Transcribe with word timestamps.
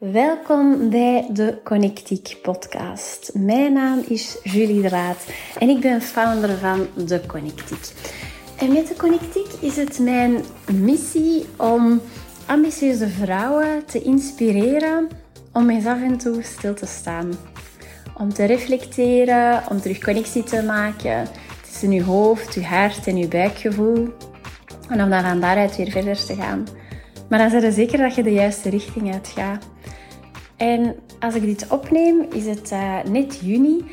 Welkom 0.00 0.90
bij 0.90 1.28
de 1.32 1.58
Connectiek 1.64 2.36
podcast. 2.42 3.30
Mijn 3.34 3.72
naam 3.72 4.02
is 4.08 4.38
Julie 4.42 4.82
Draad 4.82 5.26
en 5.58 5.68
ik 5.68 5.80
ben 5.80 6.00
founder 6.00 6.58
van 6.58 6.86
de 7.06 7.20
Connectiek. 7.26 7.92
En 8.58 8.72
met 8.72 8.88
de 8.88 8.96
Connectiek 8.96 9.46
is 9.60 9.76
het 9.76 9.98
mijn 9.98 10.44
missie 10.72 11.46
om 11.56 12.00
ambitieuze 12.46 13.08
vrouwen 13.08 13.84
te 13.86 14.02
inspireren 14.02 15.08
om 15.52 15.70
eens 15.70 15.86
af 15.86 16.02
en 16.02 16.18
toe 16.18 16.42
stil 16.42 16.74
te 16.74 16.86
staan. 16.86 17.30
Om 18.18 18.32
te 18.32 18.44
reflecteren, 18.44 19.62
om 19.70 19.80
terug 19.80 19.98
connectie 19.98 20.42
te 20.42 20.62
maken 20.62 21.28
tussen 21.64 21.92
je 21.92 22.02
hoofd, 22.02 22.54
je 22.54 22.64
hart 22.64 23.06
en 23.06 23.16
je 23.16 23.28
buikgevoel. 23.28 24.08
En 24.88 25.02
om 25.02 25.10
dan 25.10 25.22
van 25.22 25.40
daaruit 25.40 25.76
weer 25.76 25.90
verder 25.90 26.24
te 26.24 26.34
gaan. 26.34 26.66
Maar 27.28 27.38
dan 27.38 27.50
zijn 27.50 27.62
er 27.62 27.72
zeker 27.72 27.98
dat 27.98 28.14
je 28.14 28.22
de 28.22 28.32
juiste 28.32 28.70
richting 28.70 29.12
uitgaat. 29.12 29.68
En 30.60 30.96
als 31.20 31.34
ik 31.34 31.42
dit 31.42 31.68
opneem, 31.68 32.26
is 32.32 32.46
het 32.46 32.70
uh, 32.72 33.02
net 33.04 33.40
juni. 33.42 33.84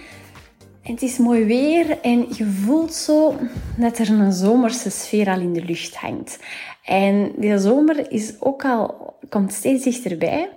En 0.83 0.93
het 0.93 1.01
is 1.01 1.17
mooi 1.17 1.45
weer 1.45 1.99
en 2.01 2.25
je 2.35 2.45
voelt 2.45 2.93
zo 2.93 3.35
dat 3.77 3.97
er 3.97 4.09
een 4.09 4.31
zomerse 4.31 4.89
sfeer 4.89 5.29
al 5.29 5.39
in 5.39 5.53
de 5.53 5.65
lucht 5.65 5.95
hangt. 5.95 6.39
En 6.83 7.31
die 7.37 7.57
zomer 7.57 8.11
is 8.11 8.41
ook 8.41 8.65
al, 8.65 9.15
komt 9.29 9.53
steeds 9.53 9.83
dichterbij. 9.83 10.49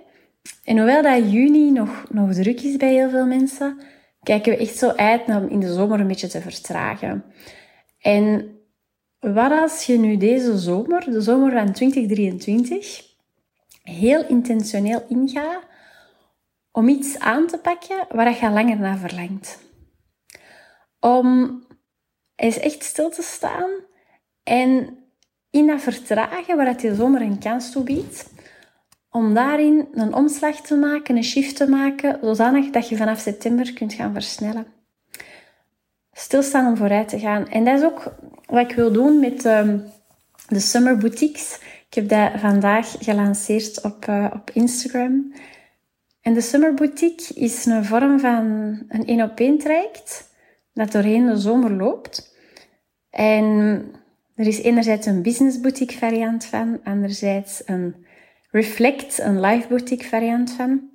En 0.63 0.77
hoewel 0.77 1.01
dat 1.01 1.31
juni 1.31 1.71
nog, 1.71 2.03
nog 2.09 2.33
druk 2.33 2.61
is 2.61 2.77
bij 2.77 2.93
heel 2.93 3.09
veel 3.09 3.25
mensen, 3.25 3.81
kijken 4.23 4.51
we 4.51 4.57
echt 4.57 4.77
zo 4.77 4.89
uit 4.89 5.21
om 5.27 5.47
in 5.47 5.59
de 5.59 5.73
zomer 5.73 5.99
een 5.99 6.07
beetje 6.07 6.27
te 6.27 6.41
vertragen. 6.41 7.23
En 7.99 8.55
wat 9.19 9.51
als 9.51 9.85
je 9.85 9.97
nu 9.97 10.17
deze 10.17 10.57
zomer, 10.57 11.11
de 11.11 11.21
zomer 11.21 11.51
van 11.51 11.71
2023, 11.71 13.03
heel 13.83 14.25
intentioneel 14.27 15.03
ingaat 15.09 15.69
om 16.71 16.87
iets 16.87 17.19
aan 17.19 17.47
te 17.47 17.57
pakken 17.57 18.05
waar 18.09 18.39
je 18.41 18.49
langer 18.49 18.79
naar 18.79 18.97
verlangt. 18.97 19.59
Om 20.99 21.59
eens 22.35 22.59
echt 22.59 22.83
stil 22.83 23.09
te 23.09 23.21
staan 23.21 23.69
en 24.43 24.97
in 25.49 25.67
dat 25.67 25.81
vertragen 25.81 26.57
waar 26.57 26.67
het 26.67 26.81
je 26.81 26.95
zomer 26.95 27.21
een 27.21 27.39
kans 27.39 27.71
toe 27.71 27.83
biedt, 27.83 28.29
om 29.09 29.33
daarin 29.33 29.87
een 29.93 30.13
omslag 30.13 30.61
te 30.61 30.75
maken, 30.75 31.15
een 31.15 31.23
shift 31.23 31.55
te 31.55 31.69
maken, 31.69 32.19
zodanig 32.21 32.69
dat 32.69 32.89
je 32.89 32.97
vanaf 32.97 33.19
september 33.19 33.73
kunt 33.73 33.93
gaan 33.93 34.13
versnellen. 34.13 34.65
Stilstaan 36.11 36.67
om 36.67 36.77
vooruit 36.77 37.09
te 37.09 37.19
gaan. 37.19 37.47
En 37.47 37.63
dat 37.63 37.79
is 37.79 37.85
ook 37.85 38.13
wat 38.45 38.69
ik 38.69 38.75
wil 38.75 38.91
doen 38.91 39.19
met 39.19 39.45
ehm, 39.45 39.79
de 40.47 40.59
Summer 40.59 40.97
Boutiques. 40.97 41.59
Ik 41.87 41.93
heb 41.93 42.09
dat 42.09 42.31
vandaag 42.39 42.95
gelanceerd 42.99 43.81
op, 43.81 44.05
uh, 44.09 44.27
op 44.33 44.49
Instagram. 44.53 45.33
En 46.21 46.33
de 46.33 46.41
Summer 46.41 46.73
Boutique 46.73 47.33
is 47.33 47.65
een 47.65 47.85
vorm 47.85 48.19
van 48.19 48.45
een 48.87 49.05
één 49.05 49.21
op 49.21 49.39
één 49.39 49.57
traject 49.57 50.29
dat 50.73 50.91
doorheen 50.91 51.25
de 51.25 51.37
zomer 51.37 51.71
loopt. 51.71 52.35
En 53.09 53.85
er 54.35 54.47
is 54.47 54.61
enerzijds 54.61 55.05
een 55.05 55.21
business 55.21 55.59
boutique 55.59 55.97
variant 55.97 56.45
van, 56.45 56.79
anderzijds 56.83 57.61
een 57.65 58.05
reflect, 58.51 59.19
een 59.19 59.39
live 59.39 59.67
boutique 59.67 60.07
variant 60.07 60.51
van. 60.51 60.89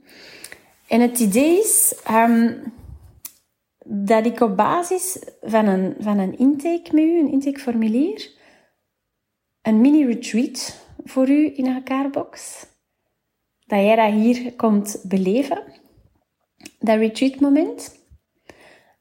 En 0.89 1.01
het 1.01 1.19
idee 1.19 1.59
is 1.59 1.95
um, 2.11 2.73
dat 3.85 4.27
ik 4.27 4.41
op 4.41 4.57
basis 4.57 5.19
van 5.43 5.67
een, 5.67 5.95
van 5.99 6.19
een 6.19 6.39
intake 6.39 7.03
u, 7.03 7.19
een 7.19 7.31
intakeformulier, 7.31 8.31
een 9.63 9.81
mini 9.81 10.07
retreat 10.07 10.87
voor 11.05 11.29
u 11.29 11.53
in 11.57 11.67
elkaar 11.67 12.11
box 12.11 12.67
dat 13.67 13.81
jij 13.81 13.97
dat 13.97 14.13
hier 14.13 14.53
komt 14.53 15.01
beleven. 15.03 15.63
Dat 16.79 16.99
retreat 16.99 17.41
moment. 17.41 18.05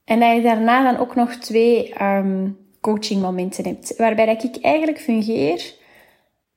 En 0.05 0.19
dat 0.19 0.35
je 0.35 0.41
daarna 0.41 0.91
dan 0.91 1.01
ook 1.01 1.15
nog 1.15 1.35
twee 1.35 2.01
um, 2.01 2.57
coaching 2.81 3.21
momenten 3.21 3.65
hebt. 3.65 3.95
Waarbij 3.97 4.25
dat 4.25 4.43
ik 4.43 4.57
eigenlijk 4.61 4.99
fungeer 4.99 5.73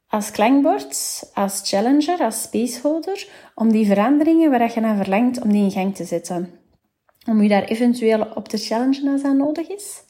als 0.07 0.31
klankbord, 0.31 1.23
als 1.35 1.61
challenger, 1.65 2.19
als 2.19 2.43
spaceholder. 2.43 3.29
Om 3.55 3.73
die 3.73 3.87
veranderingen 3.87 4.51
waar 4.51 4.73
je 4.75 4.81
naar 4.81 4.97
verlangt, 4.97 5.43
om 5.43 5.53
die 5.53 5.63
in 5.63 5.71
gang 5.71 5.95
te 5.95 6.05
zetten. 6.05 6.51
Om 7.27 7.43
je 7.43 7.49
daar 7.49 7.65
eventueel 7.65 8.27
op 8.35 8.49
te 8.49 8.57
challengen 8.57 9.13
als 9.13 9.23
dat 9.23 9.37
nodig 9.37 9.69
is. 9.69 10.03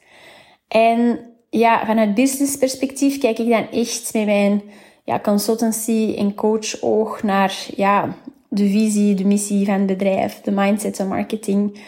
En 0.68 1.20
ja, 1.50 1.86
vanuit 1.86 2.14
business 2.14 2.56
perspectief 2.56 3.18
kijk 3.18 3.38
ik 3.38 3.48
dan 3.48 3.70
echt 3.70 4.12
met 4.12 4.26
mijn 4.26 4.62
ja, 5.08 5.20
consultancy 5.20 6.14
en 6.18 6.34
coach 6.34 6.82
oog 6.82 7.22
naar 7.22 7.66
ja, 7.76 8.14
de 8.48 8.68
visie, 8.68 9.14
de 9.14 9.24
missie 9.24 9.64
van 9.64 9.74
het 9.74 9.86
bedrijf, 9.86 10.40
de 10.40 10.50
mindset, 10.50 10.96
de 10.96 11.04
marketing, 11.04 11.80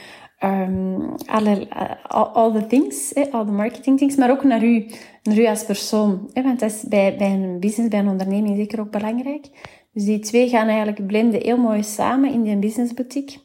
um, 0.44 1.14
alle, 1.26 1.68
all, 2.08 2.52
the 2.52 2.66
things, 2.66 3.12
eh, 3.12 3.32
all 3.32 3.44
the 3.44 3.52
marketing 3.52 3.98
things, 3.98 4.16
maar 4.16 4.30
ook 4.30 4.44
naar 4.44 4.64
u, 4.64 4.86
naar 5.22 5.38
u 5.38 5.46
als 5.46 5.64
persoon. 5.64 6.30
Eh, 6.32 6.44
want 6.44 6.60
dat 6.60 6.70
is 6.70 6.82
bij, 6.82 7.16
bij 7.16 7.32
een 7.32 7.60
business, 7.60 7.90
bij 7.90 7.98
een 7.98 8.08
onderneming 8.08 8.56
zeker 8.56 8.80
ook 8.80 8.90
belangrijk. 8.90 9.46
Dus 9.92 10.04
die 10.04 10.18
twee 10.18 10.48
gaan 10.48 10.66
eigenlijk 10.66 11.06
blenden 11.06 11.40
heel 11.42 11.58
mooi 11.58 11.82
samen 11.82 12.32
in 12.32 12.42
die 12.42 12.56
business 12.56 12.94
boutique. 12.94 13.38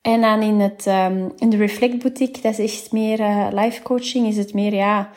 En 0.00 0.20
dan 0.20 0.42
in, 0.42 0.60
het, 0.60 0.86
um, 0.86 1.32
in 1.36 1.50
de 1.50 1.56
Reflect 1.56 1.98
boutique, 2.02 2.42
dat 2.42 2.58
is 2.58 2.72
echt 2.80 2.92
meer 2.92 3.20
uh, 3.20 3.48
life 3.50 3.82
coaching, 3.82 4.26
is 4.26 4.36
het 4.36 4.54
meer, 4.54 4.74
ja, 4.74 5.10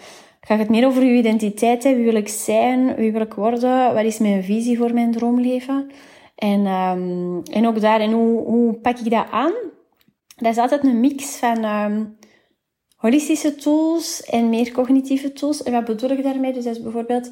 Gaat 0.48 0.60
het 0.60 0.70
meer 0.70 0.86
over 0.86 1.02
uw 1.02 1.18
identiteit? 1.18 1.84
Hè? 1.84 1.96
Wie 1.96 2.06
wil 2.06 2.16
ik 2.16 2.28
zijn? 2.28 2.96
Wie 2.96 3.12
wil 3.12 3.22
ik 3.22 3.34
worden? 3.34 3.94
Wat 3.94 4.04
is 4.04 4.18
mijn 4.18 4.44
visie 4.44 4.78
voor 4.78 4.94
mijn 4.94 5.12
droomleven? 5.12 5.92
En, 6.36 6.66
um, 6.66 7.44
en 7.44 7.68
ook 7.68 7.82
daarin, 7.82 8.12
hoe, 8.12 8.44
hoe 8.44 8.74
pak 8.74 8.98
ik 8.98 9.10
dat 9.10 9.26
aan? 9.32 9.54
Dat 10.36 10.52
is 10.52 10.58
altijd 10.58 10.84
een 10.84 11.00
mix 11.00 11.36
van 11.36 11.64
um, 11.66 12.18
holistische 12.96 13.56
tools 13.56 14.24
en 14.24 14.50
meer 14.50 14.72
cognitieve 14.72 15.34
tools. 15.34 15.64
En 15.64 15.72
wat 15.72 15.86
bedoel 15.86 16.10
ik 16.10 16.24
daarmee? 16.24 16.54
Dus 16.54 16.64
dat 16.64 16.76
is 16.76 16.82
bijvoorbeeld 16.82 17.32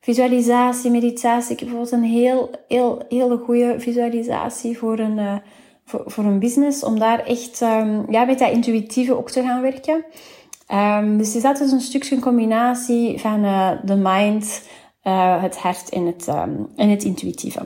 visualisatie, 0.00 0.90
meditatie. 0.90 1.52
Ik 1.52 1.60
heb 1.60 1.68
bijvoorbeeld 1.68 2.02
een 2.02 2.10
heel, 2.10 2.50
heel, 2.68 3.02
hele 3.08 3.36
goede 3.36 3.74
visualisatie 3.78 4.78
voor 4.78 4.98
een, 4.98 5.18
uh, 5.18 5.36
voor, 5.84 6.02
voor 6.06 6.24
een 6.24 6.38
business. 6.38 6.84
Om 6.84 6.98
daar 6.98 7.26
echt 7.26 7.60
um, 7.60 8.10
ja, 8.10 8.24
met 8.24 8.38
dat 8.38 8.50
intuïtieve 8.50 9.16
ook 9.16 9.30
te 9.30 9.42
gaan 9.42 9.62
werken. 9.62 10.04
Um, 10.72 11.18
dus 11.18 11.36
is 11.36 11.44
altijd 11.44 11.72
een 11.72 11.80
stukje 11.80 12.18
combinatie 12.18 13.20
van 13.20 13.44
uh, 13.44 13.70
de 13.84 13.96
mind, 13.96 14.62
uh, 15.04 15.42
het 15.42 15.56
hart 15.56 15.88
en 15.88 16.06
het, 16.06 16.26
um, 16.28 16.68
het 16.76 17.04
intuïtieve. 17.04 17.60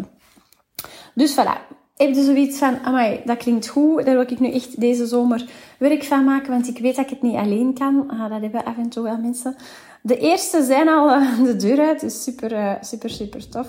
Dus 1.15 1.34
voilà. 1.34 1.75
Heb 1.97 2.15
je 2.15 2.22
zoiets 2.22 2.59
van, 2.59 2.78
amai, 2.84 3.21
dat 3.25 3.37
klinkt 3.37 3.69
goed, 3.69 4.05
daar 4.05 4.15
wil 4.15 4.31
ik 4.31 4.41
nu 4.41 4.53
echt 4.53 4.81
deze 4.81 5.06
zomer 5.06 5.44
werk 5.78 6.05
van 6.05 6.25
maken, 6.25 6.50
want 6.50 6.69
ik 6.69 6.78
weet 6.78 6.97
dat 6.97 7.05
ik 7.05 7.11
het 7.11 7.22
niet 7.22 7.37
alleen 7.37 7.75
kan. 7.75 8.05
Ah, 8.09 8.31
dat 8.31 8.41
hebben 8.41 8.65
af 8.65 8.77
en 8.77 8.89
toe 8.89 9.03
wel 9.03 9.19
mensen. 9.19 9.56
De 10.03 10.19
eerste 10.19 10.65
zijn 10.65 10.88
al 10.88 11.21
uh, 11.21 11.44
de 11.44 11.56
deur 11.56 11.87
uit, 11.87 12.00
dus 12.00 12.23
super, 12.23 12.78
super, 12.81 13.11
super 13.11 13.49
tof. 13.49 13.69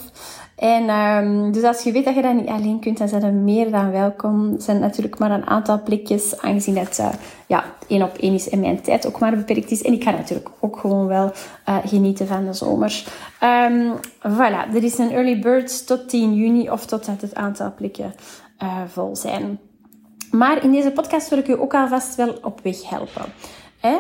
En 0.56 0.90
um, 0.90 1.52
dus 1.52 1.64
als 1.64 1.84
je 1.84 1.92
weet 1.92 2.06
dat 2.06 2.16
je 2.16 2.22
dat 2.22 2.34
niet 2.34 2.48
alleen 2.48 2.80
kunt, 2.80 2.98
dan 2.98 3.08
zijn 3.08 3.24
er 3.24 3.34
meer 3.34 3.72
dan 3.72 3.92
welkom. 3.92 4.54
Er 4.54 4.62
zijn 4.62 4.80
natuurlijk 4.80 5.20
maar 5.20 5.32
een 5.32 5.48
aantal 5.48 5.84
plekjes, 5.84 6.42
aangezien 6.42 6.76
dat 6.76 7.02
ja, 7.48 7.64
één 7.88 8.02
op 8.02 8.18
één 8.18 8.34
is 8.34 8.50
en 8.50 8.60
mijn 8.60 8.82
tijd 8.82 9.08
ook 9.08 9.20
maar 9.20 9.36
beperkt 9.36 9.72
is. 9.72 9.82
En 9.82 9.94
ik 9.94 10.04
ga 10.04 10.12
natuurlijk 10.12 10.50
ook 10.60 10.78
gewoon 10.78 11.08
wel 11.08 11.32
genieten 11.86 12.28
van 12.28 12.46
de 12.46 12.54
zomer. 12.54 13.04
Um, 13.44 13.94
voilà, 14.22 14.74
er 14.74 14.84
is 14.84 14.98
een 14.98 15.12
early 15.12 15.40
bird 15.40 15.88
tot 15.88 16.10
10 16.10 16.36
juni 16.36 16.70
of 16.70 16.86
totdat 16.86 17.22
het 17.22 17.36
aantal 17.36 17.74
plekken 17.76 18.14
vol 18.88 19.16
zijn. 19.16 19.60
Maar 20.32 20.64
in 20.64 20.72
deze 20.72 20.92
podcast 20.92 21.30
wil 21.30 21.40
ik 21.40 21.48
u 21.48 21.60
ook 21.60 21.74
alvast 21.74 22.16
wel 22.16 22.38
op 22.42 22.60
weg 22.64 22.90
helpen. 22.90 23.26
Hè? 23.80 23.98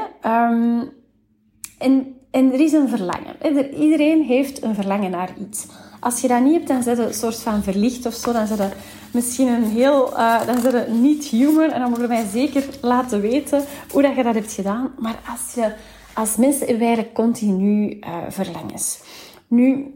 En 1.77 2.17
en 2.31 2.53
er 2.53 2.59
is 2.59 2.71
een 2.71 2.89
verlangen. 2.89 3.35
Iedereen 3.79 4.23
heeft 4.23 4.63
een 4.63 4.75
verlangen 4.75 5.11
naar 5.11 5.29
iets. 5.39 5.67
Als 6.07 6.21
je 6.21 6.27
dat 6.27 6.41
niet 6.41 6.53
hebt, 6.53 6.67
dan 6.67 6.83
zit 6.83 6.97
je 6.97 7.03
een 7.03 7.13
soort 7.13 7.39
van 7.39 7.63
verlicht 7.63 8.05
of 8.05 8.13
zo. 8.13 8.33
Dan 8.33 8.47
zit 8.47 8.57
je 8.57 8.69
misschien 9.11 9.47
een 9.47 9.63
heel... 9.63 10.13
Uh, 10.13 10.45
dan 10.45 10.61
zit 10.61 10.71
je 10.71 10.85
niet 10.91 11.25
human. 11.25 11.71
En 11.71 11.79
dan 11.79 12.01
je 12.01 12.07
mij 12.07 12.25
zeker 12.31 12.63
laten 12.81 13.21
weten 13.21 13.63
hoe 13.91 14.01
dat 14.01 14.15
je 14.15 14.23
dat 14.23 14.33
hebt 14.33 14.51
gedaan. 14.51 14.93
Maar 14.99 15.19
als, 15.29 15.53
je, 15.53 15.73
als 16.13 16.35
mensen 16.35 16.79
wij 16.79 17.11
continu 17.13 17.99
uh, 17.99 18.15
verlangens. 18.29 18.99
Nu, 19.47 19.95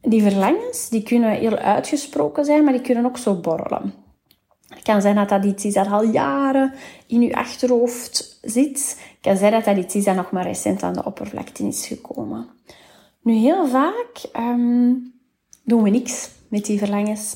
die 0.00 0.22
verlangens 0.22 0.88
die 0.88 1.02
kunnen 1.02 1.30
heel 1.30 1.56
uitgesproken 1.56 2.44
zijn, 2.44 2.64
maar 2.64 2.72
die 2.72 2.82
kunnen 2.82 3.06
ook 3.06 3.18
zo 3.18 3.34
borrelen. 3.34 3.94
Het 4.68 4.82
kan 4.82 5.00
zijn 5.00 5.14
dat 5.14 5.28
dat 5.28 5.44
iets 5.44 5.64
is 5.64 5.74
dat 5.74 5.90
al 5.90 6.02
jaren 6.02 6.72
in 7.06 7.20
je 7.20 7.36
achterhoofd 7.36 8.38
zit. 8.42 8.98
Het 9.08 9.18
kan 9.20 9.36
zijn 9.36 9.52
dat 9.52 9.64
dat 9.64 9.76
iets 9.76 9.94
is 9.94 10.04
dat 10.04 10.14
nog 10.14 10.30
maar 10.30 10.46
recent 10.46 10.82
aan 10.82 10.92
de 10.92 11.04
oppervlakte 11.04 11.66
is 11.66 11.86
gekomen. 11.86 12.48
Nu, 13.22 13.32
heel 13.32 13.66
vaak 13.66 14.24
um, 14.36 15.14
doen 15.66 15.82
we 15.82 15.90
niks 15.90 16.28
met 16.48 16.64
die 16.64 16.78
verlangens. 16.78 17.34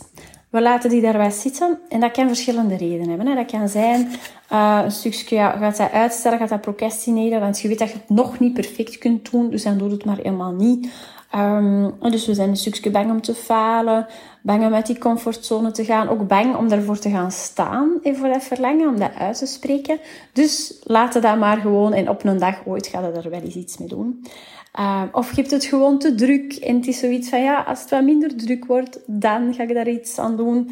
We 0.51 0.63
laten 0.63 0.91
die 0.91 1.01
daar 1.01 1.19
wel 1.19 1.31
zitten 1.31 1.79
en 1.89 2.01
dat 2.01 2.11
kan 2.11 2.27
verschillende 2.27 2.77
redenen 2.77 3.09
hebben. 3.09 3.37
Dat 3.37 3.51
kan 3.51 3.69
zijn 3.69 4.09
uh, 4.53 4.81
een 4.85 4.91
stukje, 4.91 5.35
ja, 5.35 5.51
gaat 5.51 5.77
dat 5.77 5.93
uitstellen, 5.93 6.39
gaat 6.39 6.49
dat 6.49 6.61
procrastineren, 6.61 7.41
want 7.41 7.61
je 7.61 7.69
weet 7.69 7.79
dat 7.79 7.89
je 7.89 7.95
het 7.95 8.09
nog 8.09 8.39
niet 8.39 8.55
perfect 8.55 8.99
kunt 8.99 9.31
doen, 9.31 9.51
dus 9.51 9.63
dan 9.63 9.79
doe 9.79 9.91
het 9.91 10.05
maar 10.05 10.17
helemaal 10.17 10.53
niet. 10.53 10.89
Um, 11.37 11.95
dus 12.01 12.27
we 12.27 12.35
zijn 12.35 12.49
een 12.49 12.57
stukje 12.57 12.91
bang 12.91 13.11
om 13.11 13.21
te 13.21 13.35
falen, 13.35 14.07
bang 14.43 14.65
om 14.65 14.75
uit 14.75 14.87
die 14.87 14.99
comfortzone 14.99 15.71
te 15.71 15.85
gaan, 15.85 16.09
ook 16.09 16.27
bang 16.27 16.57
om 16.57 16.69
daarvoor 16.69 16.99
te 16.99 17.11
gaan 17.11 17.33
staan 17.33 17.99
en 18.03 18.17
voor 18.17 18.29
dat 18.29 18.43
verlangen, 18.43 18.89
om 18.89 18.99
dat 18.99 19.15
uit 19.19 19.39
te 19.39 19.47
spreken. 19.47 19.99
Dus 20.33 20.81
laten 20.83 21.23
dat 21.23 21.39
maar 21.39 21.57
gewoon 21.57 21.93
en 21.93 22.09
op 22.09 22.25
een 22.25 22.39
dag 22.39 22.67
ooit 22.67 22.87
gaat 22.87 23.17
er 23.17 23.31
wel 23.31 23.41
eens 23.41 23.55
iets 23.55 23.79
mee 23.79 23.89
doen. 23.89 24.25
Uh, 24.79 25.03
of 25.13 25.31
je 25.31 25.37
hebt 25.37 25.51
het 25.51 25.65
gewoon 25.65 25.99
te 25.99 26.15
druk 26.15 26.55
en 26.55 26.77
het 26.77 26.87
is 26.87 26.99
zoiets 26.99 27.29
van 27.29 27.43
ja, 27.43 27.63
als 27.63 27.81
het 27.81 27.91
wat 27.91 28.03
minder 28.03 28.37
druk 28.37 28.65
wordt, 28.65 29.01
dan 29.07 29.55
ga 29.55 29.63
ik 29.63 29.75
daar 29.75 29.89
iets 29.89 30.19
aan 30.19 30.37
doen. 30.37 30.71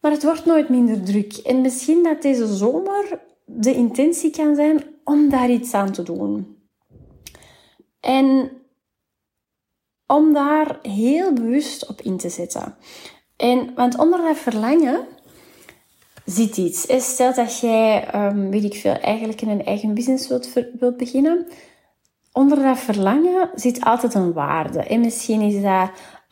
Maar 0.00 0.10
het 0.10 0.22
wordt 0.22 0.44
nooit 0.44 0.68
minder 0.68 1.02
druk. 1.02 1.32
En 1.34 1.60
misschien 1.60 2.02
dat 2.02 2.22
deze 2.22 2.56
zomer 2.56 3.20
de 3.44 3.74
intentie 3.74 4.30
kan 4.30 4.54
zijn 4.54 4.84
om 5.04 5.28
daar 5.28 5.50
iets 5.50 5.74
aan 5.74 5.92
te 5.92 6.02
doen. 6.02 6.56
En 8.00 8.50
om 10.06 10.32
daar 10.32 10.78
heel 10.82 11.32
bewust 11.32 11.88
op 11.88 12.00
in 12.00 12.16
te 12.16 12.28
zetten. 12.28 12.74
En, 13.36 13.74
want 13.74 13.98
onder 13.98 14.22
dat 14.22 14.38
verlangen 14.38 15.06
zit 16.24 16.56
iets. 16.56 16.86
Stel 16.98 17.34
dat 17.34 17.58
jij, 17.58 18.14
um, 18.14 18.50
weet 18.50 18.64
ik 18.64 18.74
veel, 18.74 18.92
eigenlijk 18.92 19.40
in 19.40 19.48
een 19.48 19.64
eigen 19.64 19.94
business 19.94 20.28
wilt, 20.28 20.52
wilt 20.78 20.96
beginnen. 20.96 21.46
Onder 22.40 22.62
dat 22.62 22.78
verlangen 22.78 23.50
zit 23.54 23.84
altijd 23.84 24.14
een 24.14 24.32
waarde. 24.32 24.78
En 24.78 25.00
misschien 25.00 25.40
is 25.40 25.62
dat 25.62 25.90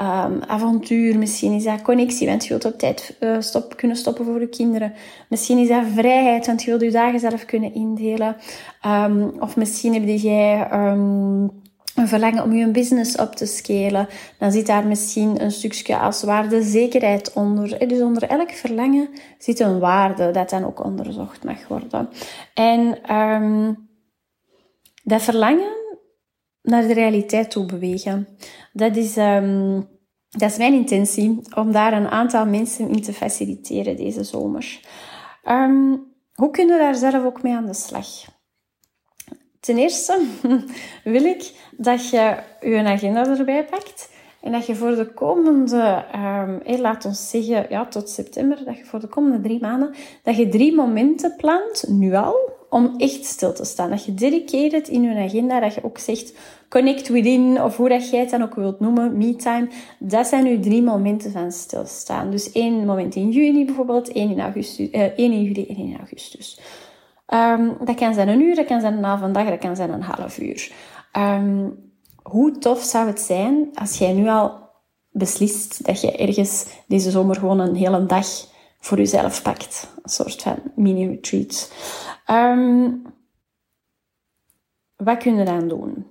um, 0.08 0.42
avontuur, 0.46 1.18
misschien 1.18 1.52
is 1.52 1.64
dat 1.64 1.82
connectie, 1.82 2.26
want 2.26 2.42
je 2.42 2.48
wilt 2.48 2.64
op 2.64 2.78
tijd 2.78 3.16
uh, 3.20 3.36
stop, 3.40 3.76
kunnen 3.76 3.96
stoppen 3.96 4.24
voor 4.24 4.40
je 4.40 4.48
kinderen. 4.48 4.92
Misschien 5.28 5.58
is 5.58 5.68
dat 5.68 5.84
vrijheid, 5.94 6.46
want 6.46 6.62
je 6.62 6.70
wilt 6.70 6.82
je 6.82 6.90
dagen 6.90 7.20
zelf 7.20 7.44
kunnen 7.44 7.74
indelen. 7.74 8.36
Um, 8.86 9.32
of 9.40 9.56
misschien 9.56 9.94
heb 9.94 10.02
jij 10.06 10.72
um, 10.72 11.42
een 11.94 12.08
verlangen 12.08 12.42
om 12.42 12.52
je 12.52 12.70
business 12.70 13.16
op 13.16 13.34
te 13.34 13.46
scalen. 13.46 14.08
Dan 14.38 14.52
zit 14.52 14.66
daar 14.66 14.86
misschien 14.86 15.42
een 15.42 15.52
stukje 15.52 15.98
als 15.98 16.22
waarde 16.22 16.62
zekerheid 16.62 17.32
onder. 17.32 17.88
Dus 17.88 18.00
onder 18.00 18.22
elk 18.22 18.50
verlangen 18.50 19.08
zit 19.38 19.60
een 19.60 19.78
waarde 19.78 20.30
dat 20.30 20.50
dan 20.50 20.64
ook 20.64 20.84
onderzocht 20.84 21.44
mag 21.44 21.68
worden. 21.68 22.08
En 22.54 22.98
dat 25.02 25.22
verlangen 25.22 25.76
naar 26.68 26.86
de 26.86 26.94
realiteit 26.94 27.50
toe 27.50 27.66
bewegen. 27.66 28.28
Dat 28.72 28.96
is, 28.96 29.16
um, 29.16 29.88
dat 30.28 30.50
is 30.50 30.56
mijn 30.56 30.74
intentie, 30.74 31.40
om 31.54 31.72
daar 31.72 31.92
een 31.92 32.08
aantal 32.08 32.46
mensen 32.46 32.88
in 32.88 33.02
te 33.02 33.12
faciliteren 33.12 33.96
deze 33.96 34.24
zomer. 34.24 34.80
Um, 35.44 36.06
hoe 36.34 36.50
kunnen 36.50 36.76
we 36.76 36.82
daar 36.82 36.94
zelf 36.94 37.24
ook 37.24 37.42
mee 37.42 37.54
aan 37.54 37.66
de 37.66 37.74
slag? 37.74 38.06
Ten 39.60 39.78
eerste 39.78 40.20
wil 41.04 41.24
ik 41.24 41.52
dat 41.76 42.08
je 42.08 42.36
je 42.60 42.82
agenda 42.84 43.26
erbij 43.26 43.64
pakt 43.64 44.10
en 44.42 44.52
dat 44.52 44.66
je 44.66 44.74
voor 44.74 44.94
de 44.94 45.12
komende, 45.12 46.04
um, 46.66 46.80
laat 46.80 47.04
ons 47.04 47.30
zeggen, 47.30 47.66
ja, 47.68 47.86
tot 47.86 48.08
september, 48.08 48.64
dat 48.64 48.76
je 48.76 48.84
voor 48.84 49.00
de 49.00 49.06
komende 49.06 49.40
drie 49.40 49.60
maanden, 49.60 49.94
dat 50.22 50.36
je 50.36 50.48
drie 50.48 50.74
momenten 50.74 51.36
plant, 51.36 51.84
nu 51.88 52.14
al, 52.14 52.57
om 52.70 52.94
echt 52.96 53.24
stil 53.24 53.52
te 53.52 53.64
staan. 53.64 53.90
Dat 53.90 54.04
je 54.04 54.14
dedicated 54.14 54.88
in 54.88 55.02
je 55.02 55.24
agenda, 55.24 55.60
dat 55.60 55.74
je 55.74 55.84
ook 55.84 55.98
zegt 55.98 56.32
connect 56.68 57.08
within, 57.08 57.62
of 57.62 57.76
hoe 57.76 57.88
dat 57.88 58.10
jij 58.10 58.20
het 58.20 58.30
dan 58.30 58.42
ook 58.42 58.54
wilt 58.54 58.80
noemen, 58.80 59.16
me 59.16 59.36
time. 59.36 59.68
Dat 59.98 60.26
zijn 60.26 60.44
nu 60.44 60.60
drie 60.60 60.82
momenten 60.82 61.32
van 61.32 61.52
stilstaan. 61.52 62.30
Dus 62.30 62.52
één 62.52 62.86
moment 62.86 63.14
in 63.14 63.30
juni 63.30 63.64
bijvoorbeeld, 63.64 64.12
één 64.12 64.30
in, 64.30 64.40
augustus, 64.40 64.90
uh, 64.90 65.00
één 65.00 65.32
in 65.32 65.42
juli 65.42 65.66
en 65.66 65.76
één 65.76 65.90
in 65.90 65.98
augustus. 65.98 66.60
Um, 67.34 67.76
dat 67.84 67.96
kan 67.96 68.14
zijn 68.14 68.28
een 68.28 68.40
uur, 68.40 68.54
dat 68.54 68.66
kan 68.66 68.80
zijn 68.80 68.96
een 68.96 69.04
halve 69.04 69.30
dag, 69.30 69.48
dat 69.48 69.58
kan 69.58 69.76
zijn 69.76 69.92
een 69.92 70.02
half 70.02 70.38
uur. 70.38 70.72
Um, 71.18 71.76
hoe 72.22 72.58
tof 72.58 72.82
zou 72.82 73.06
het 73.06 73.20
zijn 73.20 73.68
als 73.74 73.98
jij 73.98 74.12
nu 74.12 74.28
al 74.28 74.66
beslist 75.10 75.86
dat 75.86 76.00
je 76.00 76.16
ergens 76.16 76.66
deze 76.86 77.10
zomer 77.10 77.36
gewoon 77.36 77.60
een 77.60 77.74
hele 77.74 78.06
dag 78.06 78.26
voor 78.80 78.98
jezelf 78.98 79.42
pakt. 79.42 79.88
Een 80.02 80.10
soort 80.10 80.42
van 80.42 80.56
mini-retreat. 80.74 81.72
Um, 82.30 83.02
wat 84.96 85.16
kun 85.16 85.36
je 85.36 85.44
dan 85.44 85.68
doen? 85.68 86.06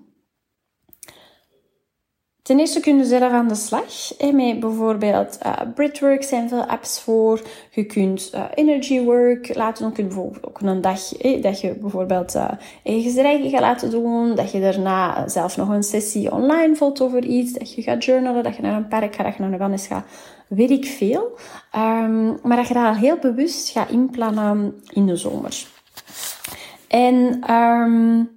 Ten 2.48 2.60
eerste 2.60 2.80
kun 2.80 2.98
je 2.98 3.06
zelf 3.06 3.32
aan 3.32 3.48
de 3.48 3.56
slag. 3.56 4.12
met 4.34 4.60
bijvoorbeeld 4.60 5.38
uh, 5.46 5.54
Breathwork 5.76 6.24
zijn 6.24 6.50
veel 6.50 6.64
apps 6.64 7.00
voor. 7.00 7.42
Je 7.72 7.86
kunt 7.86 8.32
uh, 8.36 8.44
Energy 8.54 9.02
Work 9.02 9.56
laten 9.56 9.84
doen. 9.84 9.90
Je 9.90 9.96
kunt 9.96 10.08
bijvoorbeeld 10.08 10.48
ook 10.48 10.62
een 10.62 10.82
dag 10.82 11.08
dat 11.42 11.62
je 11.62 11.74
bijvoorbeeld 11.74 12.36
uh, 12.36 12.52
eigen 12.84 13.50
gaat 13.50 13.62
laten 13.62 13.90
doen. 13.90 14.36
Dat 14.36 14.52
je 14.52 14.60
daarna 14.60 15.28
zelf 15.28 15.58
nog 15.58 15.70
een 15.70 15.84
sessie 15.84 16.32
online 16.32 16.76
voelt 16.76 17.02
over 17.02 17.24
iets. 17.26 17.54
Dat 17.54 17.74
je 17.74 17.82
gaat 17.82 18.06
journalen. 18.06 18.44
Dat 18.44 18.56
je 18.56 18.62
naar 18.62 18.76
een 18.76 18.88
park 18.88 19.16
gaat. 19.16 19.26
Dat 19.26 19.36
je 19.36 19.42
naar 19.42 19.52
een 19.52 19.58
wellness 19.58 19.88
gaat. 19.88 20.06
Weet 20.48 20.72
ik 20.72 20.86
veel. 20.86 21.38
Um, 21.76 22.38
maar 22.44 22.58
dat 22.58 22.68
je 22.68 22.74
dat 22.74 22.96
heel 22.96 23.18
bewust 23.18 23.70
gaat 23.70 23.90
inplannen 23.90 24.82
in 24.90 25.06
de 25.06 25.16
zomer. 25.16 25.77
En 26.88 27.16
um, 27.54 28.30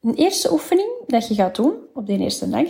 een 0.00 0.14
eerste 0.14 0.52
oefening 0.52 0.88
dat 1.06 1.28
je 1.28 1.34
gaat 1.34 1.56
doen 1.56 1.74
op 1.94 2.06
de 2.06 2.18
eerste 2.18 2.48
dag 2.48 2.68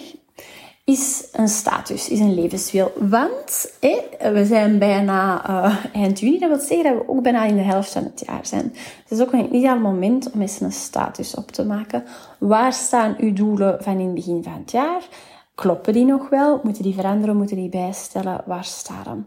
is 0.88 1.28
een 1.32 1.48
status, 1.48 2.08
is 2.08 2.20
een 2.20 2.34
levenswiel. 2.34 2.92
Want 2.96 3.72
we 4.20 4.44
zijn 4.46 4.78
bijna 4.78 5.50
uh, 5.50 5.84
eind 5.92 6.20
juni, 6.20 6.38
dat 6.38 6.48
wil 6.48 6.58
zeggen 6.58 6.82
dat 6.82 6.94
we 6.94 7.08
ook 7.08 7.22
bijna 7.22 7.44
in 7.44 7.56
de 7.56 7.62
helft 7.62 7.92
van 7.92 8.04
het 8.04 8.22
jaar 8.26 8.46
zijn. 8.46 8.74
Het 9.02 9.10
is 9.10 9.20
ook 9.20 9.32
een 9.32 9.54
ideaal 9.54 9.78
moment 9.78 10.30
om 10.30 10.40
eens 10.40 10.60
een 10.60 10.72
status 10.72 11.34
op 11.34 11.50
te 11.50 11.64
maken. 11.64 12.04
Waar 12.38 12.72
staan 12.72 13.16
uw 13.18 13.32
doelen 13.32 13.82
van 13.82 13.98
in 13.98 14.06
het 14.06 14.14
begin 14.14 14.42
van 14.42 14.52
het 14.52 14.70
jaar? 14.70 15.02
Kloppen 15.54 15.92
die 15.92 16.04
nog 16.04 16.28
wel? 16.28 16.60
Moeten 16.62 16.82
die 16.82 16.94
veranderen? 16.94 17.36
Moeten 17.36 17.56
die 17.56 17.68
bijstellen? 17.68 18.42
Waar 18.46 18.64
staan? 18.64 19.26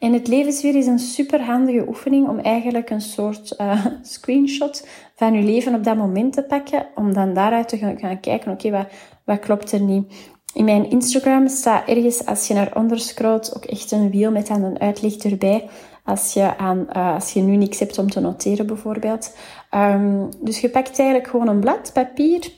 En 0.00 0.12
het 0.12 0.28
levenswiel 0.28 0.74
is 0.74 0.86
een 0.86 0.98
super 0.98 1.42
handige 1.42 1.88
oefening 1.88 2.28
om 2.28 2.38
eigenlijk 2.38 2.90
een 2.90 3.00
soort 3.00 3.54
uh, 3.60 3.86
screenshot 4.02 4.88
van 5.14 5.34
je 5.34 5.42
leven 5.42 5.74
op 5.74 5.84
dat 5.84 5.96
moment 5.96 6.32
te 6.32 6.42
pakken. 6.42 6.86
Om 6.94 7.12
dan 7.12 7.34
daaruit 7.34 7.68
te 7.68 7.76
gaan, 7.76 8.20
kijken, 8.20 8.52
oké, 8.52 8.70
wat, 8.70 8.86
wat 9.24 9.38
klopt 9.38 9.72
er 9.72 9.80
niet? 9.80 10.12
In 10.54 10.64
mijn 10.64 10.90
Instagram 10.90 11.48
staat 11.48 11.88
ergens, 11.88 12.26
als 12.26 12.48
je 12.48 12.54
naar 12.54 12.76
onder 12.76 13.00
scrolt, 13.00 13.56
ook 13.56 13.64
echt 13.64 13.90
een 13.90 14.10
wiel 14.10 14.30
met 14.30 14.46
dan 14.46 14.62
een 14.62 14.80
uitleg 14.80 15.16
erbij. 15.16 15.68
Als 16.04 16.32
je, 16.32 16.56
aan, 16.56 16.86
uh, 16.96 17.14
als 17.14 17.32
je 17.32 17.40
nu 17.40 17.56
niks 17.56 17.78
hebt 17.78 17.98
om 17.98 18.10
te 18.10 18.20
noteren, 18.20 18.66
bijvoorbeeld. 18.66 19.36
Um, 19.74 20.28
dus 20.40 20.60
je 20.60 20.68
pakt 20.70 20.98
eigenlijk 20.98 21.28
gewoon 21.30 21.48
een 21.48 21.60
blad 21.60 21.90
papier. 21.92 22.50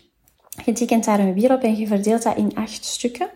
Je 0.65 0.73
tekent 0.73 1.05
daar 1.05 1.19
een 1.19 1.35
wiel 1.35 1.55
op 1.55 1.62
en 1.62 1.77
je 1.77 1.87
verdeelt 1.87 2.23
dat 2.23 2.37
in 2.37 2.55
acht 2.55 2.85
stukken. 2.85 3.29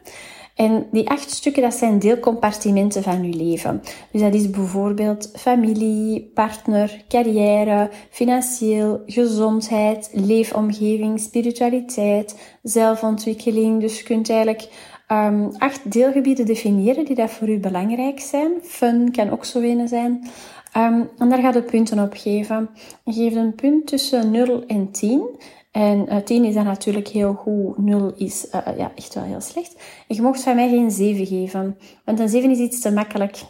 En 0.57 0.87
die 0.93 1.09
acht 1.09 1.31
stukken, 1.31 1.63
dat 1.63 1.75
zijn 1.75 1.99
deelcompartimenten 1.99 3.03
van 3.03 3.25
je 3.25 3.37
leven. 3.37 3.83
Dus 4.11 4.21
dat 4.21 4.35
is 4.35 4.51
bijvoorbeeld 4.51 5.31
familie, 5.35 6.31
partner, 6.35 7.05
carrière, 7.09 7.91
financieel, 8.11 9.03
gezondheid, 9.07 10.11
leefomgeving, 10.13 11.21
spiritualiteit, 11.21 12.57
zelfontwikkeling. 12.63 13.81
Dus 13.81 13.99
je 13.99 14.05
kunt 14.05 14.31
eigenlijk 14.31 14.69
um, 15.09 15.51
acht 15.59 15.93
deelgebieden 15.93 16.47
definiëren 16.47 17.05
die 17.05 17.17
dat 17.17 17.31
voor 17.31 17.49
u 17.49 17.59
belangrijk 17.59 18.21
zijn. 18.21 18.53
Fun 18.63 19.11
kan 19.13 19.31
ook 19.31 19.45
zo 19.45 19.61
een 19.61 19.89
zijn. 19.89 20.29
Um, 20.77 21.09
en 21.19 21.29
daar 21.29 21.41
gaat 21.41 21.55
je 21.55 21.63
punten 21.63 21.99
op 21.99 22.13
geven. 22.17 22.69
Je 23.05 23.13
geeft 23.13 23.37
een 23.37 23.55
punt 23.55 23.87
tussen 23.87 24.31
0 24.31 24.65
en 24.67 24.91
10. 24.91 25.29
En 25.77 26.07
uh, 26.09 26.17
10 26.17 26.45
is 26.45 26.55
dan 26.55 26.65
natuurlijk 26.65 27.09
heel 27.09 27.35
goed, 27.35 27.79
0 27.79 28.13
is 28.17 28.47
uh, 28.55 28.79
ja, 28.79 28.93
echt 28.95 29.15
wel 29.15 29.25
heel 29.25 29.41
slecht. 29.41 29.75
En 30.09 30.17
je 30.17 30.23
mocht 30.23 30.43
van 30.43 30.55
mij 30.55 30.69
geen 30.69 30.91
7 30.91 31.27
geven, 31.27 31.79
want 32.05 32.21
een 32.21 32.29
7 32.29 32.51
is 32.51 32.59
iets 32.59 32.81
te 32.81 32.93
makkelijk. 32.93 33.43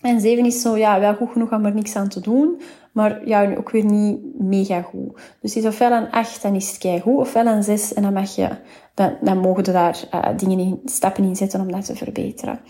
En 0.00 0.20
7 0.20 0.44
is 0.44 0.60
zo, 0.60 0.76
ja, 0.76 1.00
wel 1.00 1.14
goed 1.14 1.30
genoeg 1.30 1.52
om 1.52 1.64
er 1.64 1.74
niks 1.74 1.96
aan 1.96 2.08
te 2.08 2.20
doen, 2.20 2.60
maar 2.92 3.28
ja, 3.28 3.54
ook 3.54 3.70
weer 3.70 3.84
niet 3.84 4.40
mega 4.40 4.82
goed. 4.82 5.20
Dus 5.40 5.56
is 5.56 5.64
ofwel 5.64 5.92
een 5.92 6.10
8, 6.10 6.42
dan 6.42 6.54
is 6.54 6.78
het 6.80 7.02
goed, 7.02 7.18
ofwel 7.18 7.46
een 7.46 7.62
6 7.62 7.94
en 7.94 8.02
dan 8.02 8.12
mag 8.12 8.34
je, 8.34 8.48
dan, 8.94 9.16
dan 9.20 9.38
mogen 9.38 9.64
je 9.64 9.72
daar 9.72 10.34
dingen 10.36 10.58
in, 10.58 10.80
stappen 10.84 11.24
in 11.24 11.36
zetten 11.36 11.60
om 11.60 11.72
dat 11.72 11.84
te 11.84 11.96
verbeteren. 11.96 12.60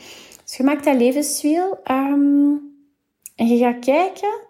Dus 0.45 0.57
je 0.57 0.63
maakt 0.63 0.85
dat 0.85 0.97
levenswiel 0.97 1.79
um, 1.91 2.61
en 3.37 3.47
je 3.47 3.59
gaat 3.59 3.79
kijken 3.79 4.45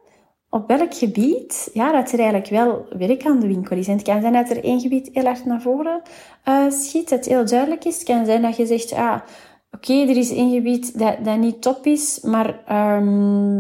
op 0.51 0.69
welk 0.69 0.95
gebied 0.95 1.71
ja, 1.73 1.93
dat 1.93 2.13
er 2.13 2.19
eigenlijk 2.19 2.51
wel 2.51 2.87
werk 2.99 3.27
aan 3.27 3.41
de 3.41 3.47
winkel 3.47 3.77
is. 3.77 3.87
Het 3.87 4.03
kan 4.03 4.21
zijn 4.21 4.33
dat 4.33 4.51
er 4.51 4.65
één 4.65 4.81
gebied 4.81 5.11
heel 5.13 5.25
hard 5.25 5.45
naar 5.45 5.61
voren 5.61 6.03
uh, 6.49 6.71
schiet, 6.71 7.09
dat 7.09 7.25
heel 7.25 7.47
duidelijk 7.47 7.85
is. 7.85 7.95
Het 7.95 8.05
kan 8.05 8.25
zijn 8.25 8.43
dat 8.43 8.57
je 8.57 8.67
zegt, 8.67 8.93
ah, 8.93 9.21
oké, 9.71 9.93
er 9.93 10.17
is 10.17 10.31
één 10.31 10.55
gebied 10.55 10.99
dat, 10.99 11.25
dat 11.25 11.39
niet 11.39 11.63
top 11.63 11.87
is, 11.87 12.21
maar 12.21 12.61
um, 12.97 13.57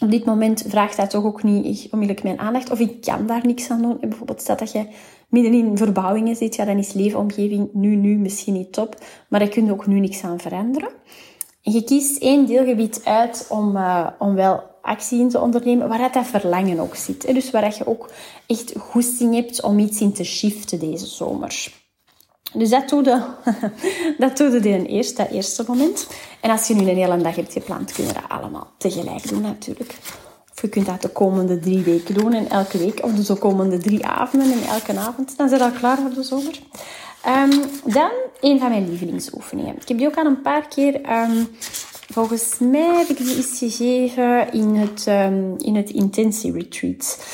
op 0.00 0.10
dit 0.10 0.24
moment 0.24 0.64
vraagt 0.68 0.96
dat 0.96 1.10
toch 1.10 1.24
ook 1.24 1.42
niet 1.42 1.88
onmiddellijk 1.90 2.26
mijn 2.26 2.38
aandacht. 2.38 2.70
Of 2.70 2.80
ik 2.80 3.00
kan 3.00 3.26
daar 3.26 3.46
niks 3.46 3.70
aan 3.70 3.82
doen. 3.82 3.96
bijvoorbeeld 4.00 4.40
stel 4.40 4.56
dat 4.56 4.72
je 4.72 4.86
midden 5.28 5.52
in 5.52 5.76
verbouwingen 5.76 6.36
zit, 6.36 6.54
ja, 6.54 6.64
dan 6.64 6.78
is 6.78 6.92
leefomgeving 6.92 7.68
nu, 7.72 7.96
nu 7.96 8.16
misschien 8.16 8.54
niet 8.54 8.72
top, 8.72 8.96
maar 9.28 9.40
daar 9.40 9.48
kun 9.48 9.70
ook 9.70 9.86
nu 9.86 10.00
niks 10.00 10.24
aan 10.24 10.40
veranderen. 10.40 10.88
En 11.62 11.72
je 11.72 11.84
kiest 11.84 12.22
één 12.22 12.46
deelgebied 12.46 13.00
uit 13.04 13.46
om, 13.50 13.76
uh, 13.76 14.06
om 14.18 14.34
wel 14.34 14.62
actie 14.88 15.20
in 15.20 15.28
te 15.28 15.40
ondernemen, 15.40 15.88
waar 15.88 16.12
dat 16.12 16.26
verlangen 16.26 16.78
ook 16.78 16.96
zit. 16.96 17.34
Dus 17.34 17.50
waar 17.50 17.74
je 17.76 17.86
ook 17.86 18.10
echt 18.46 18.72
goesting 18.78 19.34
hebt 19.34 19.62
om 19.62 19.78
iets 19.78 20.00
in 20.00 20.12
te 20.12 20.24
shiften 20.24 20.78
deze 20.78 21.06
zomer. 21.06 21.72
Dus 22.52 22.70
dat 22.70 22.88
doe 22.88 23.02
dat 24.18 24.36
doe 24.36 24.68
je 24.68 24.86
eerst, 24.86 25.16
dat 25.16 25.30
eerste 25.30 25.64
moment. 25.66 26.06
En 26.40 26.50
als 26.50 26.66
je 26.66 26.74
nu 26.74 26.90
een 26.90 26.96
hele 26.96 27.16
dag 27.16 27.36
hebt 27.36 27.52
gepland, 27.52 27.92
kun 27.92 28.06
je 28.06 28.12
dat 28.12 28.28
allemaal 28.28 28.70
tegelijk 28.78 29.28
doen 29.28 29.42
natuurlijk. 29.42 29.94
Of 30.52 30.62
je 30.62 30.68
kunt 30.68 30.86
dat 30.86 31.02
de 31.02 31.08
komende 31.08 31.58
drie 31.58 31.82
weken 31.82 32.14
doen 32.14 32.32
en 32.32 32.50
elke 32.50 32.78
week. 32.78 33.04
Of 33.04 33.12
dus 33.12 33.26
de 33.26 33.34
komende 33.34 33.78
drie 33.78 34.06
avonden 34.06 34.52
en 34.52 34.62
elke 34.62 34.98
avond. 34.98 35.36
Dan 35.36 35.48
zijn 35.48 35.60
je 35.60 35.66
al 35.66 35.72
klaar 35.72 35.98
voor 35.98 36.14
de 36.14 36.22
zomer. 36.22 36.60
Um, 37.26 37.62
dan 37.84 38.10
een 38.40 38.58
van 38.58 38.68
mijn 38.68 38.88
lievelingsoefeningen. 38.88 39.76
Ik 39.76 39.88
heb 39.88 39.98
die 39.98 40.06
ook 40.06 40.16
al 40.16 40.26
een 40.26 40.42
paar 40.42 40.68
keer... 40.68 40.94
Um, 40.94 41.48
volgens 42.18 42.58
mij 42.58 42.96
heb 42.96 43.08
ik 43.08 43.16
die 43.16 43.36
eens 43.36 43.58
gegeven 43.58 44.52
in 44.52 44.74
het, 44.74 45.06
um, 45.06 45.54
in 45.58 45.76
het 45.76 45.90
Intensie 45.90 46.52
Retreat. 46.52 47.24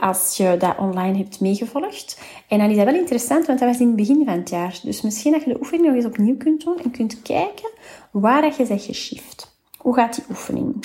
als 0.00 0.36
je 0.36 0.56
dat 0.58 0.78
online 0.78 1.16
hebt 1.16 1.40
meegevolgd. 1.40 2.20
En 2.48 2.58
dan 2.58 2.70
is 2.70 2.76
dat 2.76 2.84
wel 2.84 2.94
interessant, 2.94 3.46
want 3.46 3.58
dat 3.58 3.68
was 3.68 3.80
in 3.80 3.86
het 3.86 3.96
begin 3.96 4.24
van 4.24 4.34
het 4.34 4.48
jaar. 4.48 4.80
Dus 4.82 5.02
misschien 5.02 5.32
dat 5.32 5.44
je 5.44 5.52
de 5.52 5.58
oefening 5.58 5.86
nog 5.86 5.96
eens 5.96 6.04
opnieuw 6.04 6.36
kunt 6.36 6.64
doen 6.64 6.78
en 6.82 6.90
kunt 6.90 7.22
kijken 7.22 7.70
waar 8.10 8.42
dat 8.42 8.56
je 8.56 8.66
zegt 8.66 8.84
geshift. 8.84 9.56
Hoe 9.78 9.94
gaat 9.94 10.14
die 10.14 10.24
oefening? 10.30 10.84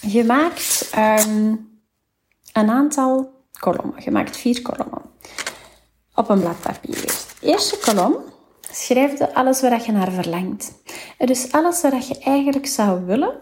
Je 0.00 0.24
maakt 0.24 0.90
een 2.52 2.70
aantal 2.70 3.32
kolommen. 3.58 4.02
Je 4.04 4.10
maakt 4.10 4.36
vier 4.36 4.62
kolommen 4.62 5.02
op 6.14 6.28
een 6.28 6.40
blad 6.40 6.60
papier. 6.60 7.14
Eerste 7.40 7.78
kolom 7.78 8.14
schrijf 8.76 9.20
alles 9.20 9.60
waar 9.60 9.82
je 9.86 9.92
naar 9.92 10.12
verlangt. 10.12 10.72
Dus 11.18 11.52
alles 11.52 11.80
wat 11.80 12.08
je 12.08 12.18
eigenlijk 12.18 12.66
zou 12.66 13.04
willen 13.04 13.38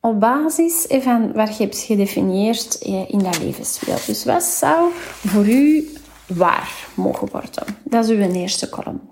op 0.00 0.20
basis 0.20 0.86
van 0.88 1.32
wat 1.32 1.56
je 1.56 1.62
hebt 1.62 1.78
gedefinieerd 1.78 2.74
in 3.08 3.18
dat 3.18 3.38
levenswereld. 3.38 4.06
Dus 4.06 4.24
wat 4.24 4.42
zou 4.42 4.92
voor 5.24 5.48
u 5.48 5.88
waar 6.26 6.86
mogen 6.94 7.28
worden? 7.30 7.78
Dat 7.84 8.04
is 8.04 8.10
uw 8.10 8.30
eerste 8.32 8.68
kolom. 8.68 9.10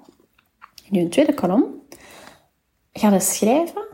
In 0.90 1.00
uw 1.00 1.08
tweede 1.08 1.34
kolom 1.34 1.64
ga 2.92 3.10
je 3.10 3.20
schrijven 3.20 3.93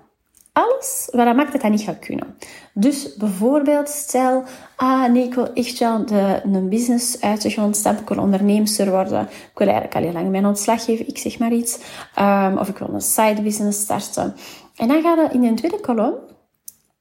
alles 0.62 1.09
wat 1.12 1.35
maakt 1.37 1.52
dat 1.52 1.61
dat 1.61 1.71
niet 1.71 1.81
gaat 1.81 1.99
kunnen. 1.99 2.37
Dus 2.75 3.17
bijvoorbeeld, 3.17 3.88
stel, 3.88 4.45
ah 4.76 5.12
nee, 5.12 5.25
ik 5.25 5.35
wil 5.35 5.52
echt 5.52 5.79
wel 5.79 6.07
de, 6.07 6.40
een 6.45 6.69
business 6.69 7.21
uit 7.21 7.43
de 7.43 7.50
grond 7.50 7.76
stampen, 7.76 8.02
ik 8.02 8.09
wil 8.09 8.23
onderneemster 8.23 8.90
worden, 8.90 9.23
ik 9.23 9.59
wil 9.59 9.67
eigenlijk 9.67 9.97
al 9.97 10.02
heel 10.02 10.12
lang 10.12 10.31
mijn 10.31 10.47
ontslag 10.47 10.85
geven, 10.85 11.09
ik 11.09 11.19
zeg 11.19 11.38
maar 11.38 11.52
iets, 11.52 11.79
um, 12.19 12.59
of 12.59 12.69
ik 12.69 12.79
wil 12.79 12.88
een 12.93 13.00
side 13.00 13.43
business 13.43 13.81
starten. 13.81 14.35
En 14.76 14.88
dan 14.88 15.02
ga 15.02 15.14
je 15.14 15.29
in 15.33 15.45
een 15.45 15.57
tweede 15.57 15.81
kolom 15.81 16.14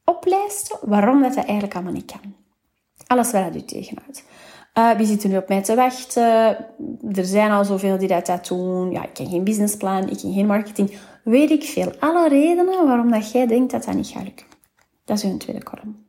oplijsten 0.05 0.77
waarom 0.81 1.21
dat, 1.21 1.33
dat 1.33 1.45
eigenlijk 1.45 1.75
allemaal 1.75 1.93
niet 1.93 2.11
kan. 2.11 2.35
Alles 3.07 3.31
wat 3.31 3.43
dat 3.43 3.55
u 3.55 3.65
tegenhoudt. 3.65 4.23
Uh, 4.73 4.91
wie 4.91 5.05
zit 5.05 5.23
er 5.23 5.29
nu 5.29 5.37
op 5.37 5.47
mij 5.47 5.63
te 5.63 5.75
wachten? 5.75 6.57
Er 7.11 7.25
zijn 7.25 7.51
al 7.51 7.65
zoveel 7.65 7.97
die 7.97 8.07
dat, 8.07 8.25
dat 8.25 8.47
doen. 8.47 8.91
Ja, 8.91 9.03
ik 9.03 9.13
ken 9.13 9.27
geen 9.27 9.43
businessplan, 9.43 10.09
ik 10.09 10.17
ken 10.17 10.33
geen 10.33 10.45
marketing. 10.45 10.97
Weet 11.29 11.49
ik 11.49 11.63
veel. 11.63 11.91
Alle 11.99 12.27
redenen 12.27 12.85
waarom 12.85 13.11
dat 13.11 13.31
jij 13.31 13.47
denkt 13.47 13.71
dat 13.71 13.83
dat 13.83 13.95
niet 13.95 14.07
gaat 14.07 14.23
lukken. 14.23 14.45
Dat 15.05 15.17
is 15.17 15.23
uw 15.23 15.37
tweede 15.37 15.63
kolom. 15.63 16.05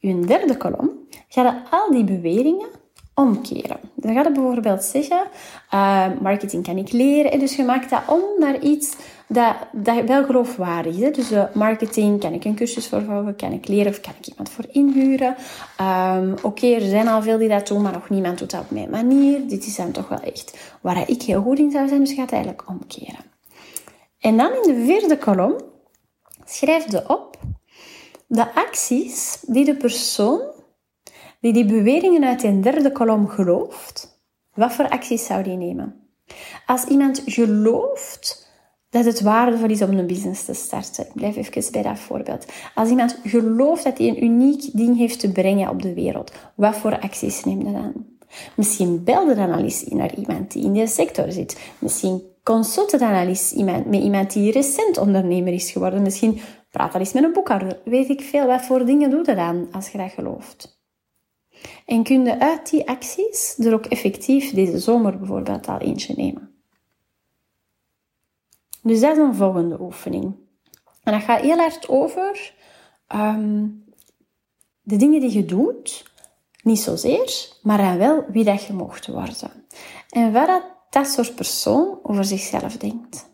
Uw 0.00 0.24
derde 0.24 0.56
kolom 0.56 0.90
gaat 1.28 1.52
je 1.52 1.76
al 1.76 1.90
die 1.90 2.04
beweringen 2.04 2.68
omkeren. 3.14 3.80
Dan 3.94 4.14
gaat 4.14 4.26
je 4.26 4.32
bijvoorbeeld 4.32 4.84
zeggen, 4.84 5.26
uh, 5.74 6.06
marketing 6.20 6.62
kan 6.62 6.76
ik 6.76 6.92
leren. 6.92 7.38
Dus 7.38 7.56
je 7.56 7.64
maakt 7.64 7.90
dat 7.90 8.02
om 8.06 8.20
naar 8.38 8.60
iets 8.60 8.96
dat, 9.26 9.54
dat 9.72 10.04
wel 10.04 10.24
geloofwaardig 10.24 10.96
is. 10.96 11.12
Dus 11.12 11.32
uh, 11.32 11.44
marketing, 11.54 12.20
kan 12.20 12.32
ik 12.32 12.44
een 12.44 12.54
cursus 12.54 12.88
voor 12.88 13.02
volgen, 13.02 13.36
kan 13.36 13.52
ik 13.52 13.68
leren 13.68 13.92
of 13.92 14.00
kan 14.00 14.14
ik 14.20 14.26
iemand 14.26 14.48
voor 14.48 14.64
inhuren. 14.72 15.36
Um, 15.80 16.34
Oké, 16.42 16.66
er 16.66 16.88
zijn 16.88 17.08
al 17.08 17.22
veel 17.22 17.38
die 17.38 17.48
dat 17.48 17.66
doen, 17.66 17.82
maar 17.82 17.92
nog 17.92 18.10
niemand 18.10 18.38
doet 18.38 18.50
dat 18.50 18.60
op 18.60 18.70
mijn 18.70 18.90
manier. 18.90 19.48
Dit 19.48 19.66
is 19.66 19.76
dan 19.76 19.90
toch 19.90 20.08
wel 20.08 20.20
echt 20.20 20.76
waar 20.80 21.10
ik 21.10 21.22
heel 21.22 21.42
goed 21.42 21.58
in 21.58 21.70
zou 21.70 21.88
zijn, 21.88 22.00
dus 22.00 22.12
gaat 22.12 22.30
het 22.30 22.32
eigenlijk 22.32 22.68
omkeren. 22.68 23.36
En 24.18 24.36
dan 24.36 24.52
in 24.52 24.74
de 24.74 24.84
vierde 24.84 25.18
kolom 25.18 25.56
schrijf 26.44 26.90
je 26.90 27.08
op 27.08 27.36
de 28.26 28.54
acties 28.54 29.38
die 29.46 29.64
de 29.64 29.76
persoon 29.76 30.40
die 31.40 31.52
die 31.52 31.64
beweringen 31.64 32.24
uit 32.24 32.40
de 32.40 32.60
derde 32.60 32.92
kolom 32.92 33.28
gelooft, 33.28 34.22
wat 34.54 34.72
voor 34.72 34.88
acties 34.88 35.26
zou 35.26 35.42
die 35.42 35.56
nemen? 35.56 36.08
Als 36.66 36.84
iemand 36.84 37.22
gelooft 37.26 38.46
dat 38.90 39.04
het 39.04 39.20
waardevol 39.20 39.70
is 39.70 39.82
om 39.82 39.98
een 39.98 40.06
business 40.06 40.44
te 40.44 40.54
starten. 40.54 41.06
Blijf 41.14 41.36
even 41.36 41.72
bij 41.72 41.82
dat 41.82 41.98
voorbeeld. 41.98 42.46
Als 42.74 42.88
iemand 42.88 43.20
gelooft 43.24 43.84
dat 43.84 43.98
hij 43.98 44.08
een 44.08 44.24
uniek 44.24 44.76
ding 44.76 44.96
heeft 44.96 45.20
te 45.20 45.32
brengen 45.32 45.68
op 45.68 45.82
de 45.82 45.94
wereld, 45.94 46.32
wat 46.54 46.76
voor 46.76 47.00
acties 47.00 47.44
neemt 47.44 47.62
hij 47.62 47.72
dan? 47.72 48.06
Misschien 48.56 49.04
belde 49.04 49.34
dan 49.34 49.52
al 49.52 49.62
eens 49.62 49.84
naar 49.84 50.14
iemand 50.14 50.52
die 50.52 50.64
in 50.64 50.72
die 50.72 50.86
sector 50.86 51.32
zit. 51.32 51.58
Misschien 51.78 52.22
consult 52.54 52.98
dan 52.98 53.14
al 53.14 53.26
eens 53.26 53.52
iemand, 53.52 53.86
met 53.86 54.02
iemand 54.02 54.32
die 54.32 54.52
recent 54.52 54.98
ondernemer 54.98 55.52
is 55.52 55.70
geworden. 55.70 56.02
Misschien 56.02 56.40
praat 56.70 56.94
al 56.94 57.00
eens 57.00 57.12
met 57.12 57.24
een 57.24 57.32
boekhouder. 57.32 57.80
Weet 57.84 58.08
ik 58.08 58.20
veel, 58.20 58.46
wat 58.46 58.62
voor 58.62 58.84
dingen 58.84 59.10
doe 59.10 59.22
je 59.24 59.34
dan 59.34 59.68
als 59.72 59.88
je 59.88 59.98
dat 59.98 60.10
gelooft? 60.10 60.82
En 61.86 62.02
kun 62.02 62.24
je 62.24 62.40
uit 62.40 62.70
die 62.70 62.88
acties 62.88 63.58
er 63.58 63.74
ook 63.74 63.86
effectief 63.86 64.54
deze 64.54 64.78
zomer 64.78 65.18
bijvoorbeeld 65.18 65.68
al 65.68 65.78
eentje 65.78 66.14
nemen. 66.16 66.62
Dus 68.82 69.00
dat 69.00 69.12
is 69.12 69.18
een 69.18 69.34
volgende 69.34 69.80
oefening. 69.80 70.24
En 71.02 71.12
dat 71.12 71.22
gaat 71.22 71.40
heel 71.40 71.56
hard 71.56 71.88
over 71.88 72.54
um, 73.14 73.84
de 74.80 74.96
dingen 74.96 75.20
die 75.20 75.32
je 75.32 75.44
doet, 75.44 76.12
niet 76.62 76.80
zozeer, 76.80 77.48
maar 77.62 77.78
dan 77.78 77.98
wel 77.98 78.24
wie 78.28 78.44
dat 78.44 78.64
je 78.64 78.72
mocht 78.72 79.06
worden. 79.06 79.66
En 80.10 80.32
wat 80.32 80.46
dat, 80.46 80.77
dat 80.90 81.06
soort 81.06 81.34
persoon 81.34 81.98
over 82.02 82.24
zichzelf 82.24 82.76
denkt. 82.76 83.26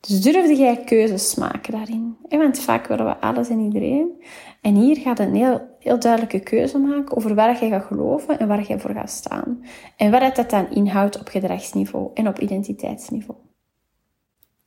Dus 0.00 0.20
durfde 0.20 0.56
jij 0.56 0.84
keuzes 0.84 1.34
maken 1.34 1.72
daarin? 1.72 2.16
Want 2.28 2.58
vaak 2.58 2.86
willen 2.86 3.06
we 3.06 3.20
alles 3.20 3.48
en 3.48 3.60
iedereen. 3.60 4.22
En 4.60 4.74
hier 4.74 4.96
gaat 4.96 5.18
een 5.18 5.34
heel, 5.34 5.76
heel 5.78 5.98
duidelijke 5.98 6.40
keuze 6.40 6.78
maken 6.78 7.16
over 7.16 7.34
waar 7.34 7.64
je 7.64 7.70
gaat 7.70 7.84
geloven 7.84 8.38
en 8.38 8.48
waar 8.48 8.68
je 8.68 8.78
voor 8.78 8.90
gaat 8.90 9.10
staan. 9.10 9.64
En 9.96 10.10
wat 10.10 10.36
dat 10.36 10.50
dan 10.50 10.70
inhoudt 10.70 11.20
op 11.20 11.28
gedragsniveau 11.28 12.10
en 12.14 12.28
op 12.28 12.38
identiteitsniveau. 12.38 13.38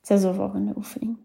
Dat 0.02 0.18
is 0.18 0.24
de 0.24 0.34
volgende 0.34 0.74
oefening. 0.76 1.18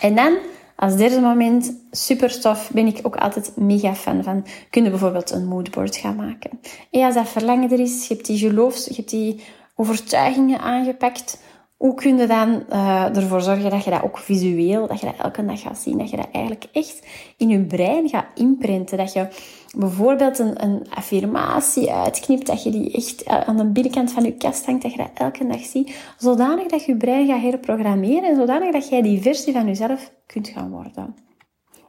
En 0.00 0.14
dan, 0.14 0.38
als 0.76 0.96
derde 0.96 1.20
moment, 1.20 1.74
super 1.90 2.40
tof, 2.40 2.70
ben 2.72 2.86
ik 2.86 3.00
ook 3.02 3.16
altijd 3.16 3.52
mega 3.56 3.94
fan 3.94 4.22
van. 4.22 4.46
Kun 4.70 4.84
je 4.84 4.90
bijvoorbeeld 4.90 5.30
een 5.30 5.46
moodboard 5.46 5.96
gaan 5.96 6.16
maken. 6.16 6.50
En 6.90 7.02
als 7.02 7.14
dat 7.14 7.28
verlangen 7.28 7.70
er 7.70 7.80
is, 7.80 8.08
je 8.08 8.14
hebt 8.14 8.26
die 8.26 8.38
geloofs, 8.38 8.86
je 8.86 8.94
hebt 8.94 9.10
die 9.10 9.44
overtuigingen 9.74 10.60
aangepakt. 10.60 11.38
Hoe 11.84 11.94
kun 11.94 12.16
je 12.16 12.26
dan 12.26 12.64
uh, 12.70 13.16
ervoor 13.16 13.40
zorgen 13.40 13.70
dat 13.70 13.84
je 13.84 13.90
dat 13.90 14.02
ook 14.02 14.18
visueel, 14.18 14.86
dat 14.86 15.00
je 15.00 15.06
dat 15.06 15.16
elke 15.18 15.44
dag 15.44 15.60
gaat 15.60 15.78
zien, 15.78 15.98
dat 15.98 16.10
je 16.10 16.16
dat 16.16 16.28
eigenlijk 16.32 16.66
echt 16.72 17.06
in 17.36 17.48
je 17.48 17.60
brein 17.64 18.08
gaat 18.08 18.26
imprinten. 18.34 18.98
Dat 18.98 19.12
je 19.12 19.28
bijvoorbeeld 19.76 20.38
een, 20.38 20.62
een 20.62 20.86
affirmatie 20.90 21.92
uitknipt, 21.92 22.46
dat 22.46 22.62
je 22.62 22.70
die 22.70 22.92
echt 22.92 23.22
eh, 23.22 23.40
aan 23.40 23.56
de 23.56 23.64
binnenkant 23.64 24.12
van 24.12 24.24
je 24.24 24.32
kast 24.32 24.66
hangt, 24.66 24.82
dat 24.82 24.90
je 24.90 24.96
dat 24.96 25.10
elke 25.14 25.46
dag 25.46 25.64
ziet, 25.64 25.96
zodanig 26.18 26.66
dat 26.66 26.84
je 26.84 26.96
brein 26.96 27.26
gaat 27.26 27.42
herprogrammeren 27.42 28.28
en 28.28 28.36
zodanig 28.36 28.72
dat 28.72 28.88
jij 28.88 29.02
die 29.02 29.22
versie 29.22 29.52
van 29.52 29.66
jezelf 29.66 30.12
kunt 30.26 30.48
gaan 30.48 30.70
worden. 30.70 31.14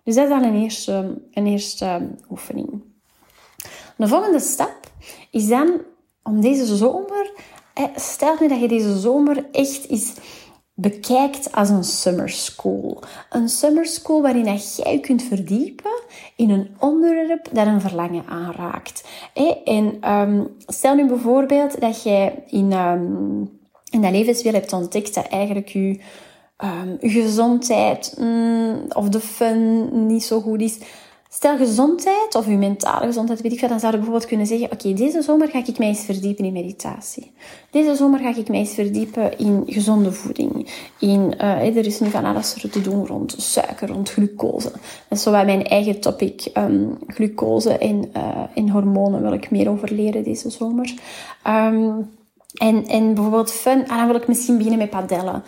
Dus 0.03 0.15
dat 0.15 0.23
is 0.23 0.29
dan 0.29 0.43
een 0.43 0.61
eerste, 0.61 1.21
een 1.31 1.47
eerste 1.47 2.15
oefening. 2.29 2.83
De 3.97 4.07
volgende 4.07 4.39
stap 4.39 4.79
is 5.31 5.47
dan 5.47 5.81
om 6.23 6.41
deze 6.41 6.75
zomer, 6.75 7.24
stel 7.95 8.35
nu 8.39 8.47
dat 8.47 8.59
je 8.59 8.67
deze 8.67 8.99
zomer 8.99 9.45
echt 9.51 9.89
is 9.89 10.13
bekijkt 10.75 11.51
als 11.51 11.69
een 11.69 11.83
summer 11.83 12.29
school. 12.29 13.03
Een 13.29 13.49
summer 13.49 13.85
school 13.85 14.21
waarin 14.21 14.45
dat 14.45 14.75
jij 14.75 14.99
kunt 14.99 15.23
verdiepen 15.23 16.01
in 16.35 16.49
een 16.49 16.69
onderwerp 16.79 17.47
dat 17.51 17.67
een 17.67 17.81
verlangen 17.81 18.25
aanraakt. 18.27 19.07
En 19.65 20.11
um, 20.11 20.55
stel 20.65 20.95
nu 20.95 21.07
bijvoorbeeld 21.07 21.81
dat 21.81 22.03
jij 22.03 22.43
in, 22.47 22.71
um, 22.71 23.59
in 23.89 24.01
dat 24.01 24.11
levenswereld 24.11 24.61
hebt 24.61 24.73
ontdekt 24.73 25.13
dat 25.13 25.27
eigenlijk 25.27 25.67
je, 25.67 25.99
je 26.99 27.09
gezondheid 27.09 28.15
mm, 28.19 28.85
of 28.89 29.09
de 29.09 29.19
fun 29.19 29.89
niet 30.07 30.23
zo 30.23 30.41
goed 30.41 30.61
is. 30.61 30.79
Stel 31.29 31.57
gezondheid 31.57 32.35
of 32.35 32.47
uw 32.47 32.57
mentale 32.57 33.05
gezondheid, 33.05 33.41
weet 33.41 33.51
ik 33.51 33.59
veel, 33.59 33.67
dan 33.67 33.79
zou 33.79 33.91
je 33.91 33.97
bijvoorbeeld 33.97 34.29
kunnen 34.29 34.47
zeggen, 34.47 34.71
oké, 34.71 34.93
deze 34.93 35.21
zomer 35.21 35.47
ga 35.47 35.63
ik 35.65 35.77
mij 35.77 35.87
eens 35.87 36.05
verdiepen 36.05 36.45
in 36.45 36.53
meditatie. 36.53 37.31
Deze 37.71 37.95
zomer 37.95 38.19
ga 38.19 38.35
ik 38.35 38.47
mij 38.47 38.59
eens 38.59 38.73
verdiepen 38.73 39.37
in 39.37 39.63
gezonde 39.65 40.11
voeding. 40.11 40.69
In, 40.99 41.33
uh, 41.37 41.77
er 41.77 41.85
is 41.85 41.99
nu 41.99 42.09
van 42.09 42.25
alles 42.25 42.53
te 42.71 42.81
doen 42.81 43.07
rond 43.07 43.35
suiker, 43.37 43.87
rond 43.87 44.09
glucose. 44.11 44.71
Dat 45.07 45.17
is 45.17 45.21
zo 45.21 45.31
mijn 45.31 45.63
eigen 45.63 45.99
topic. 45.99 46.49
Um, 46.53 46.97
glucose 47.07 47.77
en, 47.77 48.11
uh, 48.17 48.43
en 48.53 48.69
hormonen 48.69 49.21
wil 49.21 49.33
ik 49.33 49.51
meer 49.51 49.69
over 49.69 49.93
leren 49.93 50.23
deze 50.23 50.49
zomer. 50.49 50.93
Um, 51.47 52.09
en, 52.55 52.87
en 52.87 53.13
bijvoorbeeld 53.13 53.51
fun, 53.51 53.87
ah, 53.87 53.97
dan 53.97 54.07
wil 54.07 54.15
ik 54.15 54.27
misschien 54.27 54.57
beginnen 54.57 54.79
met 54.79 54.89
padellen. 54.89 55.43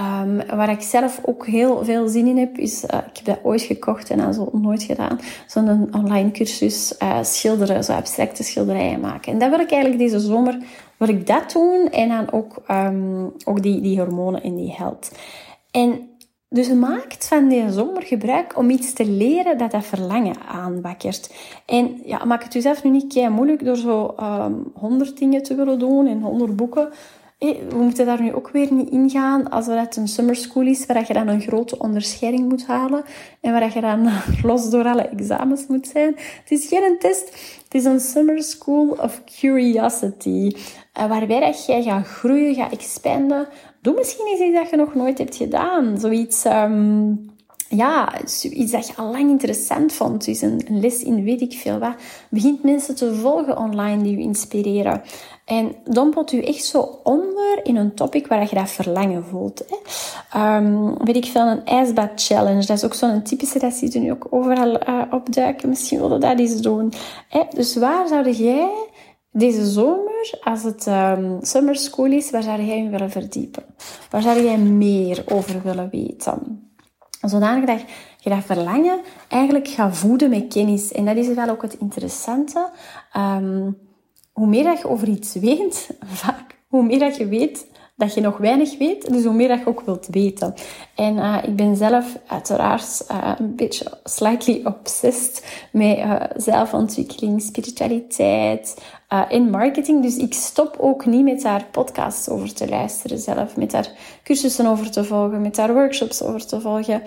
Um, 0.00 0.56
waar 0.56 0.70
ik 0.70 0.80
zelf 0.80 1.20
ook 1.24 1.46
heel 1.46 1.84
veel 1.84 2.08
zin 2.08 2.26
in 2.26 2.38
heb, 2.38 2.58
is, 2.58 2.84
uh, 2.84 2.98
ik 3.10 3.16
heb 3.16 3.24
dat 3.24 3.38
ooit 3.42 3.62
gekocht 3.62 4.10
en 4.10 4.18
dan 4.18 4.34
zo 4.34 4.48
nooit 4.52 4.82
gedaan, 4.82 5.20
zo'n 5.46 5.94
online 5.94 6.30
cursus 6.30 6.94
uh, 7.02 7.18
schilderen, 7.22 7.84
zo 7.84 7.92
abstracte 7.92 8.42
schilderijen 8.42 9.00
maken. 9.00 9.32
En 9.32 9.38
dat 9.38 9.50
wil 9.50 9.60
ik 9.60 9.70
eigenlijk 9.70 10.02
deze 10.02 10.20
zomer, 10.20 10.58
wil 10.96 11.08
ik 11.08 11.26
dat 11.26 11.52
doen 11.52 11.88
en 11.90 12.08
dan 12.08 12.32
ook, 12.32 12.62
um, 12.70 13.32
ook 13.44 13.62
die, 13.62 13.80
die 13.80 13.98
hormonen 13.98 14.42
in 14.42 14.56
die 14.56 14.74
health. 14.76 15.10
En 15.70 16.08
dus 16.48 16.72
maakt 16.72 17.28
van 17.28 17.48
die 17.48 17.70
zomer 17.70 18.02
gebruik 18.02 18.58
om 18.58 18.70
iets 18.70 18.92
te 18.92 19.06
leren 19.06 19.58
dat 19.58 19.70
dat 19.70 19.84
verlangen 19.84 20.36
aanwakkert. 20.48 21.34
En 21.66 22.00
ja, 22.04 22.24
maak 22.24 22.42
het 22.42 22.52
jezelf 22.52 22.84
nu 22.84 22.90
niet 22.90 23.12
kei 23.12 23.28
moeilijk 23.28 23.64
door 23.64 23.76
zo 23.76 24.14
um, 24.20 24.72
honderd 24.74 25.18
dingen 25.18 25.42
te 25.42 25.54
willen 25.54 25.78
doen 25.78 26.06
en 26.06 26.20
honderd 26.20 26.56
boeken. 26.56 26.88
We 27.42 27.76
moeten 27.76 28.06
daar 28.06 28.22
nu 28.22 28.34
ook 28.34 28.48
weer 28.48 28.72
niet 28.72 28.90
ingaan 28.90 29.50
als 29.50 29.66
het 29.66 29.96
een 29.96 30.08
summer 30.08 30.36
school 30.36 30.66
is 30.66 30.86
waar 30.86 31.04
je 31.06 31.12
dan 31.12 31.28
een 31.28 31.40
grote 31.40 31.78
onderscheiding 31.78 32.48
moet 32.48 32.66
halen 32.66 33.04
en 33.40 33.52
waar 33.52 33.74
je 33.74 33.80
dan 33.80 34.08
los 34.42 34.70
door 34.70 34.84
alle 34.84 35.02
examens 35.02 35.66
moet 35.66 35.86
zijn. 35.86 36.14
Het 36.16 36.50
is 36.50 36.66
geen 36.66 36.96
test, 36.98 37.28
het 37.64 37.74
is 37.74 37.84
een 37.84 38.00
summer 38.00 38.42
school 38.42 38.88
of 38.88 39.22
curiosity. 39.24 40.52
Uh, 40.98 41.08
waarbij 41.08 41.40
dat 41.40 41.66
jij 41.66 41.82
gaat 41.82 42.06
groeien, 42.06 42.54
gaat 42.54 42.72
expanden, 42.72 43.48
Doe 43.82 43.94
misschien 43.94 44.26
iets 44.32 44.54
dat 44.54 44.70
je 44.70 44.76
nog 44.76 44.94
nooit 44.94 45.18
hebt 45.18 45.36
gedaan. 45.36 45.98
Zoiets, 45.98 46.44
um, 46.44 47.31
ja, 47.76 48.20
iets 48.42 48.72
dat 48.72 48.86
je 48.86 48.96
al 48.96 49.10
lang 49.10 49.30
interessant 49.30 49.92
vond. 49.92 50.24
Dus 50.24 50.40
een, 50.40 50.62
een, 50.66 50.80
les 50.80 51.02
in 51.02 51.24
weet 51.24 51.40
ik 51.40 51.52
veel 51.52 51.78
wat. 51.78 51.94
Begint 52.30 52.62
mensen 52.62 52.94
te 52.94 53.14
volgen 53.14 53.58
online 53.58 54.02
die 54.02 54.16
je 54.16 54.22
inspireren. 54.22 55.02
En 55.44 55.74
dompelt 55.84 56.32
u 56.32 56.42
echt 56.42 56.64
zo 56.64 57.00
onder 57.02 57.60
in 57.62 57.76
een 57.76 57.94
topic 57.94 58.26
waar 58.26 58.48
je 58.48 58.54
dat 58.54 58.70
verlangen 58.70 59.24
voelt. 59.24 59.64
Hè. 59.68 60.56
Um, 60.56 60.96
weet 61.04 61.16
ik 61.16 61.24
veel, 61.24 61.46
een 61.46 61.64
ijsbad 61.64 62.10
challenge. 62.14 62.66
Dat 62.66 62.76
is 62.76 62.84
ook 62.84 62.94
zo'n 62.94 63.22
typische, 63.22 63.58
dat 63.58 63.72
zie 63.72 63.92
je 63.92 63.98
nu 63.98 64.10
ook 64.10 64.26
overal 64.30 64.88
uh, 64.88 65.02
opduiken. 65.10 65.68
Misschien 65.68 66.00
willen 66.00 66.20
dat 66.20 66.38
eens 66.38 66.60
doen. 66.60 66.92
Hè. 67.28 67.42
Dus 67.54 67.76
waar 67.76 68.08
zou 68.08 68.30
jij 68.30 68.70
deze 69.30 69.66
zomer, 69.70 70.38
als 70.44 70.62
het 70.62 70.86
um, 70.86 71.38
summer 71.40 71.76
school 71.76 72.12
is, 72.12 72.30
waar 72.30 72.42
zou 72.42 72.62
jij 72.62 72.76
in 72.76 72.90
willen 72.90 73.10
verdiepen? 73.10 73.64
Waar 74.10 74.22
zou 74.22 74.42
jij 74.42 74.58
meer 74.58 75.24
over 75.26 75.62
willen 75.62 75.88
weten? 75.90 76.71
Zodanig 77.22 77.64
dat 77.64 77.84
je 78.18 78.30
dat 78.30 78.44
verlangen 78.44 79.00
eigenlijk 79.28 79.68
gaat 79.68 79.96
voeden 79.96 80.30
met 80.30 80.48
kennis. 80.48 80.92
En 80.92 81.04
dat 81.04 81.16
is 81.16 81.34
wel 81.34 81.48
ook 81.48 81.62
het 81.62 81.74
interessante. 81.78 82.70
Um, 83.16 83.78
hoe 84.32 84.46
meer 84.46 84.64
dat 84.64 84.78
je 84.78 84.88
over 84.88 85.08
iets 85.08 85.34
weet, 85.34 85.90
vaak, 86.22 86.58
hoe 86.68 86.82
meer 86.82 86.98
dat 86.98 87.16
je 87.16 87.26
weet, 87.26 87.66
dat 88.02 88.14
je 88.14 88.20
nog 88.20 88.36
weinig 88.36 88.78
weet, 88.78 89.12
dus 89.12 89.24
hoe 89.24 89.34
meer 89.34 89.48
dat 89.48 89.58
je 89.58 89.66
ook 89.66 89.80
wilt 89.80 90.08
weten. 90.10 90.54
En 90.94 91.16
uh, 91.16 91.38
ik 91.42 91.56
ben 91.56 91.76
zelf 91.76 92.18
uiteraard 92.26 93.04
uh, 93.10 93.32
een 93.38 93.56
beetje 93.56 93.98
slightly 94.04 94.60
obsessed 94.64 95.66
met 95.72 95.98
uh, 95.98 96.20
zelfontwikkeling, 96.36 97.42
spiritualiteit 97.42 98.82
en 99.28 99.50
marketing. 99.50 100.02
Dus 100.02 100.16
ik 100.16 100.34
stop 100.34 100.76
ook 100.80 101.06
niet 101.06 101.24
met 101.24 101.42
daar 101.42 101.66
podcasts 101.70 102.28
over 102.28 102.54
te 102.54 102.68
luisteren 102.68 103.18
zelf, 103.18 103.56
met 103.56 103.70
daar 103.70 103.88
cursussen 104.24 104.66
over 104.66 104.90
te 104.90 105.04
volgen, 105.04 105.40
met 105.40 105.54
daar 105.54 105.72
workshops 105.74 106.22
over 106.22 106.46
te 106.46 106.60
volgen. 106.60 107.02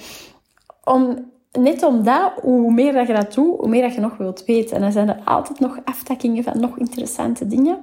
Om 0.83 1.31
net 1.51 1.83
omdat, 1.83 2.31
hoe 2.41 2.71
meer 2.71 2.93
dat 2.93 3.07
je 3.07 3.13
dat 3.13 3.33
doet, 3.33 3.59
hoe 3.59 3.69
meer 3.69 3.81
dat 3.81 3.93
je 3.93 4.01
nog 4.01 4.17
wilt 4.17 4.45
weten. 4.45 4.75
En 4.75 4.81
dan 4.81 4.91
zijn 4.91 5.09
er 5.09 5.21
altijd 5.25 5.59
nog 5.59 5.79
aftakkingen 5.85 6.43
van 6.43 6.59
nog 6.59 6.77
interessante 6.77 7.47
dingen. 7.47 7.77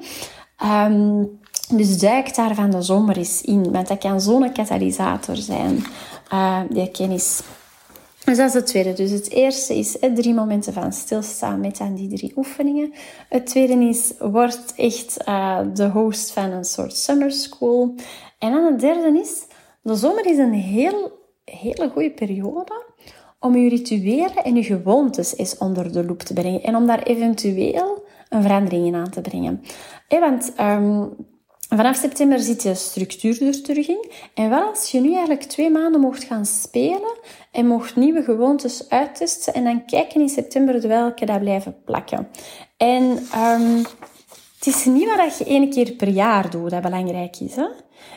Um, 0.87 1.41
dus 1.77 1.99
duik 1.99 2.35
daar 2.35 2.55
van 2.55 2.71
de 2.71 2.83
zomer 2.83 3.17
eens 3.17 3.43
in, 3.43 3.73
want 3.73 3.89
dat 3.89 3.99
kan 3.99 4.21
zo'n 4.21 4.53
katalysator 4.53 5.37
zijn, 5.37 5.85
uh, 6.33 6.61
die 6.71 6.91
kennis. 6.91 7.43
Dus 8.25 8.37
dat 8.37 8.49
is 8.49 8.55
het 8.55 8.67
tweede. 8.67 8.93
Dus 8.93 9.11
het 9.11 9.31
eerste 9.31 9.79
is 9.79 9.97
hè, 10.01 10.15
drie 10.15 10.35
momenten 10.35 10.73
van 10.73 10.93
stilstaan 10.93 11.61
met 11.61 11.81
aan 11.81 11.95
die 11.95 12.09
drie 12.09 12.33
oefeningen. 12.37 12.93
Het 13.29 13.47
tweede 13.47 13.85
is, 13.85 14.13
word 14.19 14.73
echt 14.77 15.17
uh, 15.29 15.59
de 15.75 15.89
host 15.89 16.33
van 16.33 16.51
een 16.51 16.65
soort 16.65 16.97
summer 16.97 17.33
school. 17.33 17.95
En 18.39 18.53
dan 18.53 18.65
het 18.65 18.81
derde 18.81 19.19
is, 19.21 19.47
de 19.83 19.95
zomer 19.95 20.27
is 20.27 20.39
een 20.39 20.53
heel, 20.53 21.13
hele 21.45 21.91
goede 21.91 22.11
periode 22.11 22.85
om 23.41 23.57
je 23.57 23.69
rituelen 23.69 24.45
en 24.45 24.55
je 24.55 24.63
gewoontes 24.63 25.37
eens 25.37 25.59
onder 25.59 25.93
de 25.93 26.05
loep 26.05 26.21
te 26.21 26.33
brengen. 26.33 26.63
En 26.63 26.77
om 26.77 26.87
daar 26.87 27.03
eventueel 27.03 28.05
een 28.29 28.43
verandering 28.43 28.87
in 28.87 28.95
aan 28.95 29.11
te 29.11 29.21
brengen. 29.21 29.63
Want 30.09 30.53
um, 30.61 31.17
Vanaf 31.77 31.97
september 31.97 32.39
zit 32.39 32.63
je 32.63 32.75
structuur 32.75 33.43
er 33.47 33.63
terug 33.63 33.89
in. 33.89 34.11
En 34.35 34.51
wel 34.51 34.69
als 34.69 34.91
je 34.91 35.01
nu 35.01 35.13
eigenlijk 35.13 35.43
twee 35.43 35.71
maanden 35.71 36.01
mocht 36.01 36.25
gaan 36.25 36.47
spelen 36.47 37.17
en 37.53 37.67
mocht 37.67 37.97
nieuwe 37.97 38.23
gewoontes 38.23 38.89
uittesten 38.89 39.55
en 39.55 39.65
dan 39.65 39.85
kijken 39.85 40.21
in 40.21 40.29
september 40.29 40.89
welke 40.89 41.25
dat 41.25 41.41
blijven 41.41 41.77
plakken. 41.85 42.29
En 42.77 43.03
um, 43.37 43.85
het 44.59 44.67
is 44.67 44.85
niet 44.85 45.17
wat 45.17 45.39
je 45.39 45.45
één 45.45 45.71
keer 45.71 45.93
per 45.93 46.09
jaar 46.09 46.51
doet 46.51 46.71
dat 46.71 46.83
belangrijk 46.83 47.41
is. 47.41 47.57
Hè? 47.57 47.67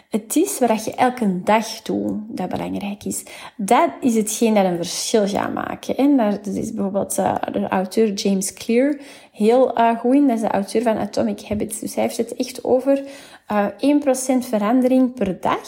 Het 0.10 0.36
is 0.36 0.60
wat 0.60 0.86
je 0.86 0.96
elke 0.96 1.44
dag 1.44 1.82
doet 1.82 2.14
dat 2.28 2.50
belangrijk 2.50 3.04
is. 3.04 3.24
Dat 3.58 3.90
is 4.02 4.16
hetgeen 4.16 4.54
dat 4.54 4.66
een 4.66 4.76
verschil 4.76 5.28
gaat 5.28 5.54
maken. 5.54 5.98
En 5.98 6.18
dat 6.18 6.46
is 6.46 6.74
bijvoorbeeld 6.74 7.18
uh, 7.18 7.36
de 7.52 7.68
auteur 7.68 8.14
James 8.14 8.54
Clear 8.54 8.98
heel 9.32 9.80
uh, 9.80 10.00
goed 10.00 10.14
in. 10.14 10.28
Dat 10.28 10.36
is 10.36 10.42
de 10.42 10.48
auteur 10.48 10.82
van 10.82 10.98
Atomic 10.98 11.42
Habits. 11.42 11.80
Dus 11.80 11.96
hij 11.96 12.04
heeft 12.04 12.18
het 12.18 12.36
echt 12.36 12.64
over 12.64 13.04
uh, 13.52 13.66
eh, 13.80 14.42
1% 14.44 14.48
verandering 14.50 15.14
per 15.14 15.40
dag. 15.42 15.68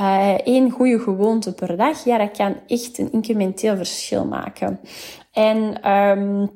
Uh, 0.00 0.34
één 0.34 0.70
goede 0.70 0.98
gewoonte 0.98 1.54
per 1.54 1.76
dag. 1.76 2.04
Ja, 2.04 2.18
dat 2.18 2.36
kan 2.36 2.56
echt 2.66 2.98
een 2.98 3.12
incrementeel 3.12 3.76
verschil 3.76 4.24
maken. 4.24 4.80
En 5.32 5.90
um, 5.92 6.50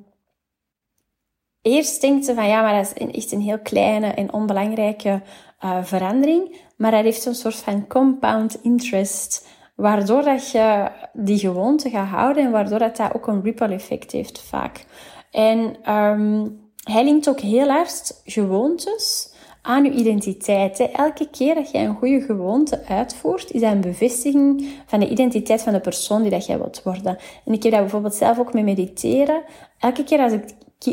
eerst 1.63 2.01
denkt 2.01 2.25
ze 2.25 2.35
van 2.35 2.49
ja, 2.49 2.63
maar 2.63 2.83
dat 2.83 2.93
is 2.95 3.15
echt 3.15 3.33
een 3.33 3.41
heel 3.41 3.59
kleine 3.59 4.07
en 4.07 4.33
onbelangrijke 4.33 5.23
uh, 5.65 5.85
verandering. 5.85 6.61
Maar 6.77 6.91
dat 6.91 7.03
heeft 7.03 7.25
een 7.25 7.35
soort 7.35 7.57
van 7.57 7.87
compound 7.87 8.59
interest, 8.63 9.49
waardoor 9.75 10.23
dat 10.23 10.51
je 10.51 10.91
die 11.13 11.39
gewoonte 11.39 11.91
gaat 11.91 12.09
houden 12.09 12.45
en 12.45 12.51
waardoor 12.51 12.79
dat, 12.79 12.97
dat 12.97 13.15
ook 13.15 13.27
een 13.27 13.43
ripple 13.43 13.75
effect 13.75 14.13
heeft 14.13 14.41
vaak. 14.41 14.85
En 15.31 15.93
um, 15.95 16.61
hij 16.83 17.05
linkt 17.05 17.29
ook 17.29 17.41
heel 17.41 17.69
hard 17.69 18.21
gewoontes 18.25 19.32
aan 19.63 19.85
je 19.85 19.91
identiteit. 19.91 20.91
Elke 20.93 21.29
keer 21.31 21.55
dat 21.55 21.71
jij 21.71 21.85
een 21.85 21.97
goede 21.97 22.21
gewoonte 22.21 22.85
uitvoert, 22.87 23.51
is 23.51 23.61
dat 23.61 23.73
een 23.73 23.81
bevestiging 23.81 24.69
van 24.87 25.01
de 25.01 25.09
identiteit 25.09 25.63
van 25.63 25.73
de 25.73 25.81
persoon 25.81 26.23
die 26.23 26.31
dat 26.31 26.47
jij 26.47 26.59
wilt 26.59 26.83
worden. 26.83 27.19
En 27.45 27.53
ik 27.53 27.63
heb 27.63 27.73
dat 27.73 27.81
bijvoorbeeld 27.81 28.15
zelf 28.15 28.39
ook 28.39 28.53
met 28.53 28.65
mediteren. 28.65 29.43
Elke 29.79 30.05
keer 30.05 30.19
als 30.19 30.33
ik 30.33 30.45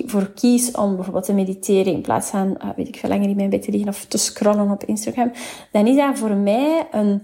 voor 0.06 0.32
kies 0.32 0.72
om 0.72 0.96
bijvoorbeeld 0.96 1.26
te 1.26 1.34
mediteren 1.34 1.94
in 1.94 2.02
plaats 2.02 2.30
van, 2.30 2.58
uh, 2.64 2.70
weet 2.76 2.88
ik 2.88 2.98
veel, 2.98 3.10
langer 3.10 3.30
in 3.30 3.36
mijn 3.36 3.50
bed 3.50 3.62
te 3.62 3.72
liggen 3.72 3.90
of 3.90 4.06
te 4.06 4.18
scrollen 4.18 4.72
op 4.72 4.84
Instagram, 4.84 5.32
dan 5.72 5.88
is 5.88 5.96
dat 5.96 6.18
voor 6.18 6.36
mij 6.36 6.88
een, 6.92 7.24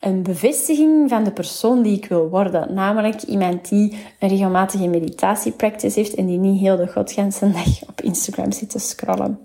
een 0.00 0.22
bevestiging 0.22 1.08
van 1.08 1.24
de 1.24 1.32
persoon 1.32 1.82
die 1.82 1.96
ik 1.96 2.06
wil 2.06 2.28
worden. 2.28 2.74
Namelijk 2.74 3.22
iemand 3.22 3.68
die 3.68 3.96
een 4.18 4.28
regelmatige 4.28 4.88
meditatiepractice 4.88 5.98
heeft 6.00 6.14
en 6.14 6.26
die 6.26 6.38
niet 6.38 6.60
heel 6.60 6.76
de 6.76 6.88
godganse 6.88 7.50
dag 7.52 7.88
op 7.88 8.00
Instagram 8.00 8.52
zit 8.52 8.70
te 8.70 8.78
scrollen. 8.78 9.38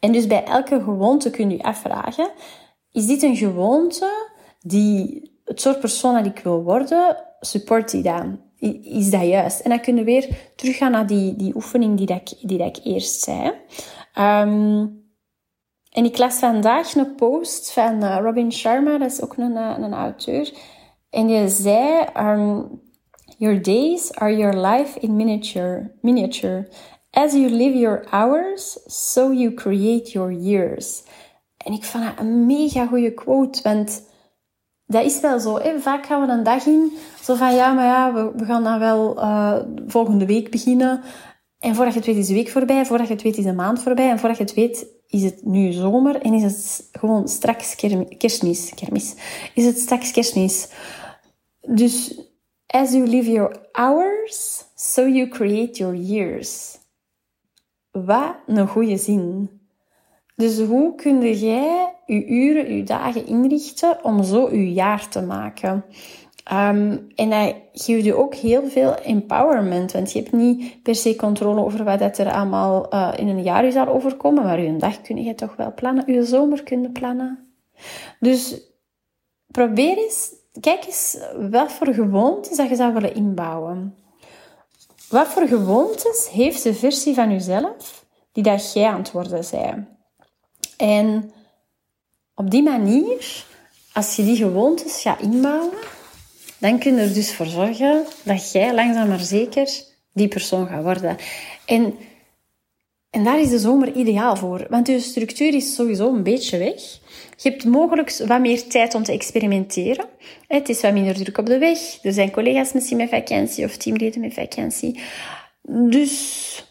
En 0.00 0.12
dus 0.12 0.26
bij 0.26 0.44
elke 0.44 0.82
gewoonte 0.82 1.30
kun 1.30 1.50
je 1.50 1.62
afvragen, 1.62 2.30
is 2.92 3.06
dit 3.06 3.22
een 3.22 3.36
gewoonte 3.36 4.30
die 4.60 5.30
het 5.44 5.60
soort 5.60 5.80
persoon 5.80 6.14
dat 6.14 6.26
ik 6.26 6.38
wil 6.38 6.62
worden, 6.62 7.16
support 7.40 7.90
die 7.90 8.02
dan? 8.02 8.40
Is 8.82 9.10
dat 9.10 9.26
juist? 9.26 9.60
En 9.60 9.70
dan 9.70 9.80
kunnen 9.80 10.04
we 10.04 10.10
weer 10.10 10.50
teruggaan 10.56 10.90
naar 10.90 11.06
die, 11.06 11.36
die 11.36 11.54
oefening 11.54 11.96
die, 11.96 12.06
dat 12.06 12.16
ik, 12.16 12.48
die 12.48 12.58
dat 12.58 12.76
ik 12.76 12.84
eerst 12.84 13.20
zei. 13.20 13.52
Um, 14.18 15.06
en 15.90 16.04
ik 16.04 16.18
las 16.18 16.38
vandaag 16.38 16.94
een 16.94 17.14
post 17.14 17.72
van 17.72 18.04
uh, 18.04 18.18
Robin 18.20 18.52
Sharma, 18.52 18.98
dat 18.98 19.10
is 19.10 19.22
ook 19.22 19.36
een, 19.36 19.52
uh, 19.52 19.74
een 19.78 19.92
auteur. 19.92 20.52
En 21.10 21.26
die 21.26 21.48
zei, 21.48 22.04
um, 22.16 22.80
your 23.38 23.62
days 23.62 24.14
are 24.14 24.36
your 24.36 24.66
life 24.66 25.00
in 25.00 25.16
miniature. 25.16 25.94
miniature. 26.00 26.68
As 27.10 27.32
you 27.32 27.48
live 27.50 27.78
your 27.78 28.04
hours, 28.10 28.78
so 28.86 29.32
you 29.32 29.54
create 29.54 30.10
your 30.10 30.32
years. 30.32 31.02
En 31.56 31.72
ik 31.72 31.84
vond 31.84 32.04
dat 32.04 32.18
een 32.18 32.46
mega 32.46 32.86
goede 32.86 33.14
quote, 33.14 33.62
want 33.62 34.02
dat 34.86 35.04
is 35.04 35.20
wel 35.20 35.40
zo. 35.40 35.58
Hè? 35.58 35.78
Vaak 35.78 36.06
gaan 36.06 36.26
we 36.26 36.32
een 36.32 36.42
dag 36.42 36.66
in, 36.66 36.92
zo 37.22 37.34
van 37.34 37.54
ja, 37.54 37.72
maar 37.72 37.84
ja, 37.84 38.12
we, 38.36 38.44
gaan 38.44 38.64
dan 38.64 38.78
wel 38.78 39.18
uh, 39.18 39.58
volgende 39.86 40.26
week 40.26 40.50
beginnen. 40.50 41.02
En 41.58 41.74
voordat 41.74 41.92
je 41.92 41.98
het 41.98 42.08
weet 42.08 42.18
is 42.18 42.26
de 42.26 42.34
week 42.34 42.48
voorbij, 42.48 42.86
voordat 42.86 43.06
je 43.06 43.12
het 43.12 43.22
weet 43.22 43.36
is 43.36 43.44
de 43.44 43.52
maand 43.52 43.82
voorbij. 43.82 44.10
En 44.10 44.18
voordat 44.18 44.38
je 44.38 44.44
het 44.44 44.54
weet 44.54 44.86
is 45.06 45.22
het 45.22 45.44
nu 45.44 45.72
zomer 45.72 46.20
en 46.20 46.34
is 46.34 46.42
het 46.42 46.88
gewoon 46.92 47.28
straks 47.28 47.74
kerstmis. 48.18 48.72
kermis. 48.74 49.14
Is 49.54 49.64
het 49.64 49.78
straks 49.78 50.10
kerstmis. 50.10 50.68
Dus 51.60 52.20
as 52.66 52.92
you 52.92 53.06
live 53.06 53.30
your 53.30 53.56
hours, 53.72 54.64
so 54.74 55.06
you 55.06 55.28
create 55.28 55.78
your 55.78 55.94
years. 55.94 56.78
Wat 57.90 58.34
een 58.46 58.68
goede 58.68 58.96
zin. 58.96 59.50
Dus 60.36 60.60
hoe 60.60 60.94
kun 60.94 61.38
jij 61.38 61.94
je 62.06 62.26
uren, 62.26 62.76
je 62.76 62.82
dagen 62.82 63.26
inrichten 63.26 64.04
om 64.04 64.22
zo 64.22 64.50
je 64.50 64.72
jaar 64.72 65.08
te 65.08 65.22
maken? 65.22 65.84
Um, 66.52 67.06
en 67.14 67.30
dat 67.30 67.54
geeft 67.72 68.04
je 68.04 68.14
ook 68.14 68.34
heel 68.34 68.68
veel 68.68 68.94
empowerment, 68.94 69.92
want 69.92 70.12
je 70.12 70.18
hebt 70.18 70.32
niet 70.32 70.82
per 70.82 70.94
se 70.94 71.16
controle 71.16 71.64
over 71.64 71.84
wat 71.84 71.98
dat 71.98 72.18
er 72.18 72.32
allemaal 72.32 72.94
uh, 72.94 73.12
in 73.16 73.28
een 73.28 73.42
jaar 73.42 73.66
u 73.66 73.70
zal 73.70 73.86
overkomen, 73.86 74.44
maar 74.44 74.60
je 74.60 74.76
dag 74.76 75.00
kun 75.00 75.22
je 75.24 75.34
toch 75.34 75.56
wel 75.56 75.74
plannen, 75.74 76.12
je 76.12 76.24
zomer 76.24 76.62
kunnen 76.62 76.92
plannen. 76.92 77.52
Dus 78.20 78.60
probeer 79.46 79.96
eens, 79.96 80.34
kijk 80.60 80.84
eens 80.84 81.18
wat 81.50 81.72
voor 81.72 81.94
gewoontes 81.94 82.56
dat 82.56 82.68
je 82.68 82.76
zou 82.76 82.92
willen 82.92 83.14
inbouwen. 83.14 83.94
Wat 85.08 85.28
voor 85.28 85.48
gewoontes 85.48 86.28
heeft 86.30 86.62
de 86.62 86.74
versie 86.74 87.14
van 87.14 87.30
jezelf 87.30 88.04
die 88.32 88.42
dat 88.42 88.72
jij 88.72 88.86
aan 88.86 88.98
het 88.98 89.10
worden 89.10 89.44
bent? 89.50 89.86
En 90.76 91.32
op 92.34 92.50
die 92.50 92.62
manier, 92.62 93.44
als 93.92 94.16
je 94.16 94.24
die 94.24 94.36
gewoontes 94.36 95.00
gaat 95.00 95.20
inbouwen, 95.20 95.78
dan 96.58 96.78
kun 96.78 96.94
je 96.94 97.00
er 97.00 97.14
dus 97.14 97.34
voor 97.34 97.46
zorgen 97.46 98.04
dat 98.22 98.52
jij 98.52 98.74
langzaam 98.74 99.08
maar 99.08 99.20
zeker 99.20 99.70
die 100.12 100.28
persoon 100.28 100.66
gaat 100.66 100.82
worden. 100.82 101.16
En, 101.64 101.94
en 103.10 103.24
daar 103.24 103.40
is 103.40 103.50
de 103.50 103.58
zomer 103.58 103.92
ideaal 103.96 104.36
voor, 104.36 104.66
want 104.70 104.86
je 104.86 105.00
structuur 105.00 105.54
is 105.54 105.74
sowieso 105.74 106.14
een 106.14 106.22
beetje 106.22 106.58
weg. 106.58 106.80
Je 107.36 107.50
hebt 107.50 107.64
mogelijk 107.64 108.22
wat 108.26 108.40
meer 108.40 108.66
tijd 108.66 108.94
om 108.94 109.02
te 109.02 109.12
experimenteren. 109.12 110.06
Het 110.46 110.68
is 110.68 110.80
wat 110.80 110.92
minder 110.92 111.14
druk 111.14 111.38
op 111.38 111.46
de 111.46 111.58
weg. 111.58 111.78
Er 112.02 112.12
zijn 112.12 112.30
collega's 112.30 112.72
misschien 112.72 112.96
met 112.96 113.08
vakantie 113.08 113.64
of 113.64 113.76
teamleden 113.76 114.20
met 114.20 114.34
vakantie. 114.34 115.00
Dus 115.62 116.66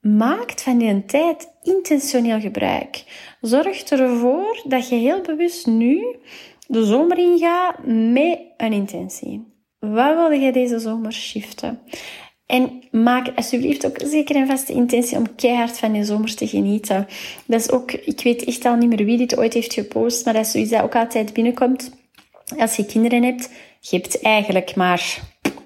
maak 0.00 0.60
van 0.60 0.78
die 0.78 1.04
tijd 1.04 1.48
intentioneel 1.62 2.40
gebruik. 2.40 3.04
Zorg 3.40 3.82
ervoor 3.82 4.62
dat 4.68 4.88
je 4.88 4.94
heel 4.94 5.20
bewust 5.20 5.66
nu 5.66 6.16
de 6.66 6.84
zomer 6.84 7.18
ingaat 7.18 7.86
met 7.86 8.40
een 8.56 8.72
intentie. 8.72 9.52
Wat 9.78 10.16
wil 10.16 10.30
je 10.30 10.52
deze 10.52 10.78
zomer 10.78 11.12
shiften? 11.12 11.80
En 12.52 12.82
maak 12.90 13.26
alsjeblieft 13.36 13.86
ook 13.86 13.96
zeker 14.04 14.36
een 14.36 14.46
vaste 14.46 14.72
intentie 14.72 15.18
om 15.18 15.34
keihard 15.34 15.78
van 15.78 15.94
je 15.94 16.04
zomer 16.04 16.34
te 16.34 16.46
genieten. 16.46 17.08
Dat 17.46 17.60
is 17.60 17.70
ook, 17.70 17.92
ik 17.92 18.20
weet 18.20 18.44
echt 18.44 18.64
al 18.64 18.76
niet 18.76 18.88
meer 18.88 19.04
wie 19.04 19.16
dit 19.16 19.36
ooit 19.36 19.54
heeft 19.54 19.72
gepost, 19.72 20.24
maar 20.24 20.34
dat 20.34 20.44
is 20.44 20.50
zoiets 20.50 20.70
dat 20.70 20.82
ook 20.82 20.94
altijd 20.94 21.32
binnenkomt. 21.32 21.90
Als 22.58 22.76
je 22.76 22.86
kinderen 22.86 23.22
hebt, 23.22 23.50
je 23.80 23.96
hebt 23.96 24.20
eigenlijk 24.20 24.74
maar 24.76 25.18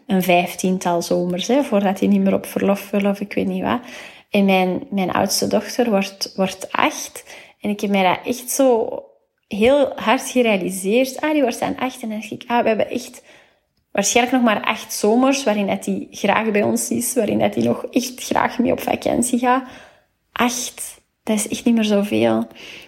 een 0.06 0.22
vijftiental 0.22 1.02
zomers, 1.02 1.46
hè, 1.48 1.62
voordat 1.62 2.00
je 2.00 2.08
niet 2.08 2.20
meer 2.20 2.34
op 2.34 2.46
verlof 2.46 2.90
wil 2.90 3.10
of 3.10 3.20
ik 3.20 3.32
weet 3.32 3.46
niet 3.46 3.62
wat. 3.62 3.80
En 4.30 4.44
mijn, 4.44 4.86
mijn 4.90 5.12
oudste 5.12 5.46
dochter 5.46 5.90
wordt, 5.90 6.32
wordt 6.36 6.72
acht. 6.72 7.24
En 7.60 7.70
ik 7.70 7.80
heb 7.80 7.90
mij 7.90 8.02
dat 8.02 8.18
echt 8.24 8.50
zo 8.50 8.88
heel 9.48 9.92
hard 9.94 10.30
gerealiseerd. 10.30 11.20
Ah, 11.20 11.32
die 11.32 11.42
wordt 11.42 11.60
aan 11.60 11.76
acht. 11.76 12.02
En 12.02 12.08
dan 12.08 12.22
ik, 12.30 12.44
ah, 12.46 12.62
we 12.62 12.68
hebben 12.68 12.90
echt 12.90 13.22
waarschijnlijk 13.96 14.36
nog 14.36 14.44
maar 14.44 14.62
acht 14.62 14.92
zomers 14.92 15.44
waarin 15.44 15.68
hij 15.68 16.06
graag 16.10 16.50
bij 16.50 16.62
ons 16.62 16.90
is, 16.90 17.14
waarin 17.14 17.40
hij 17.40 17.52
nog 17.54 17.84
echt 17.84 18.24
graag 18.24 18.58
mee 18.58 18.72
op 18.72 18.80
vakantie 18.80 19.38
gaat. 19.38 19.68
Acht, 20.32 21.00
dat 21.22 21.36
is 21.36 21.48
echt 21.48 21.64
niet 21.64 21.74
meer 21.74 21.84
zoveel. 21.84 22.46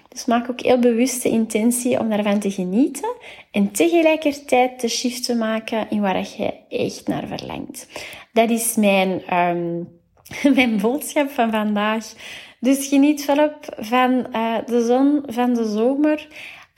Dus 0.09 0.25
maak 0.25 0.51
ook 0.51 0.61
heel 0.61 0.79
bewuste 0.79 1.29
intentie 1.29 2.01
om 2.01 2.09
daarvan 2.09 2.39
te 2.39 2.51
genieten 2.51 3.15
en 3.51 3.71
tegelijkertijd 3.71 4.81
de 4.81 4.89
shift 4.89 5.25
te 5.25 5.35
maken 5.35 5.91
in 5.91 6.01
waar 6.01 6.27
je 6.37 6.53
echt 6.69 7.07
naar 7.07 7.27
verlangt. 7.27 7.89
Dat 8.33 8.51
is 8.51 8.75
mijn, 8.75 9.37
um, 9.37 9.89
mijn 10.55 10.81
boodschap 10.81 11.31
van 11.31 11.51
vandaag. 11.51 12.13
Dus 12.61 12.87
geniet 12.87 13.25
volop 13.25 13.77
van 13.79 14.27
uh, 14.33 14.57
de 14.67 14.85
zon, 14.85 15.23
van 15.27 15.55
de 15.55 15.71
zomer. 15.71 16.29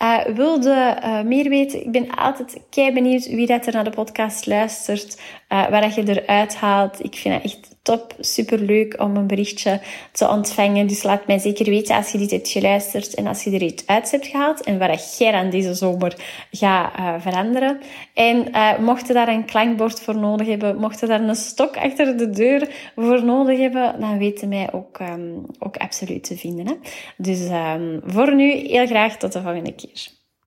Uh, 0.02 0.24
wilde 0.24 0.98
uh, 1.04 1.22
meer 1.22 1.48
weten? 1.48 1.84
Ik 1.84 1.92
ben 1.92 2.10
altijd 2.10 2.60
kei 2.70 2.92
benieuwd 2.92 3.26
wie 3.26 3.46
dat 3.46 3.66
er 3.66 3.72
naar 3.72 3.84
de 3.84 3.90
podcast 3.90 4.46
luistert, 4.46 5.20
uh, 5.52 5.68
waar 5.68 5.80
dat 5.80 5.94
je 5.94 6.22
eruit 6.22 6.56
haalt. 6.56 7.04
Ik 7.04 7.14
vind 7.14 7.34
het 7.34 7.44
echt 7.44 7.68
top, 7.82 8.14
super 8.18 8.58
leuk 8.58 9.00
om 9.00 9.16
een 9.16 9.26
berichtje 9.26 9.80
te 10.12 10.28
ontvangen. 10.28 10.86
Dus 10.86 11.02
laat 11.02 11.26
mij 11.26 11.38
zeker 11.38 11.64
weten 11.64 11.96
als 11.96 12.12
je 12.12 12.18
dit 12.18 12.30
hebt 12.30 12.48
geluisterd 12.48 13.14
en 13.14 13.26
als 13.26 13.44
je 13.44 13.50
er 13.50 13.62
iets 13.62 13.86
uit 13.86 14.10
hebt 14.10 14.26
gehaald 14.26 14.64
en 14.64 14.78
wat 14.78 15.18
jij 15.18 15.32
aan 15.32 15.50
deze 15.50 15.74
zomer 15.74 16.14
gaat 16.50 17.22
veranderen. 17.22 17.80
En 18.14 18.50
mocht 18.84 19.06
je 19.06 19.12
daar 19.12 19.28
een 19.28 19.44
klankbord 19.44 20.00
voor 20.00 20.16
nodig 20.16 20.46
hebben, 20.46 20.76
mocht 20.76 21.00
je 21.00 21.06
daar 21.06 21.20
een 21.20 21.34
stok 21.34 21.76
achter 21.76 22.16
de 22.16 22.30
deur 22.30 22.68
voor 22.96 23.24
nodig 23.24 23.58
hebben, 23.58 24.00
dan 24.00 24.18
weten 24.18 24.48
mij 24.48 24.72
ook, 24.72 24.98
um, 24.98 25.46
ook 25.58 25.76
absoluut 25.76 26.24
te 26.24 26.36
vinden. 26.36 26.66
Hè? 26.66 26.74
Dus 27.16 27.40
um, 27.40 28.00
voor 28.06 28.34
nu 28.34 28.52
heel 28.52 28.86
graag 28.86 29.16
tot 29.16 29.32
de 29.32 29.42
volgende 29.42 29.74
keer. 29.74 30.18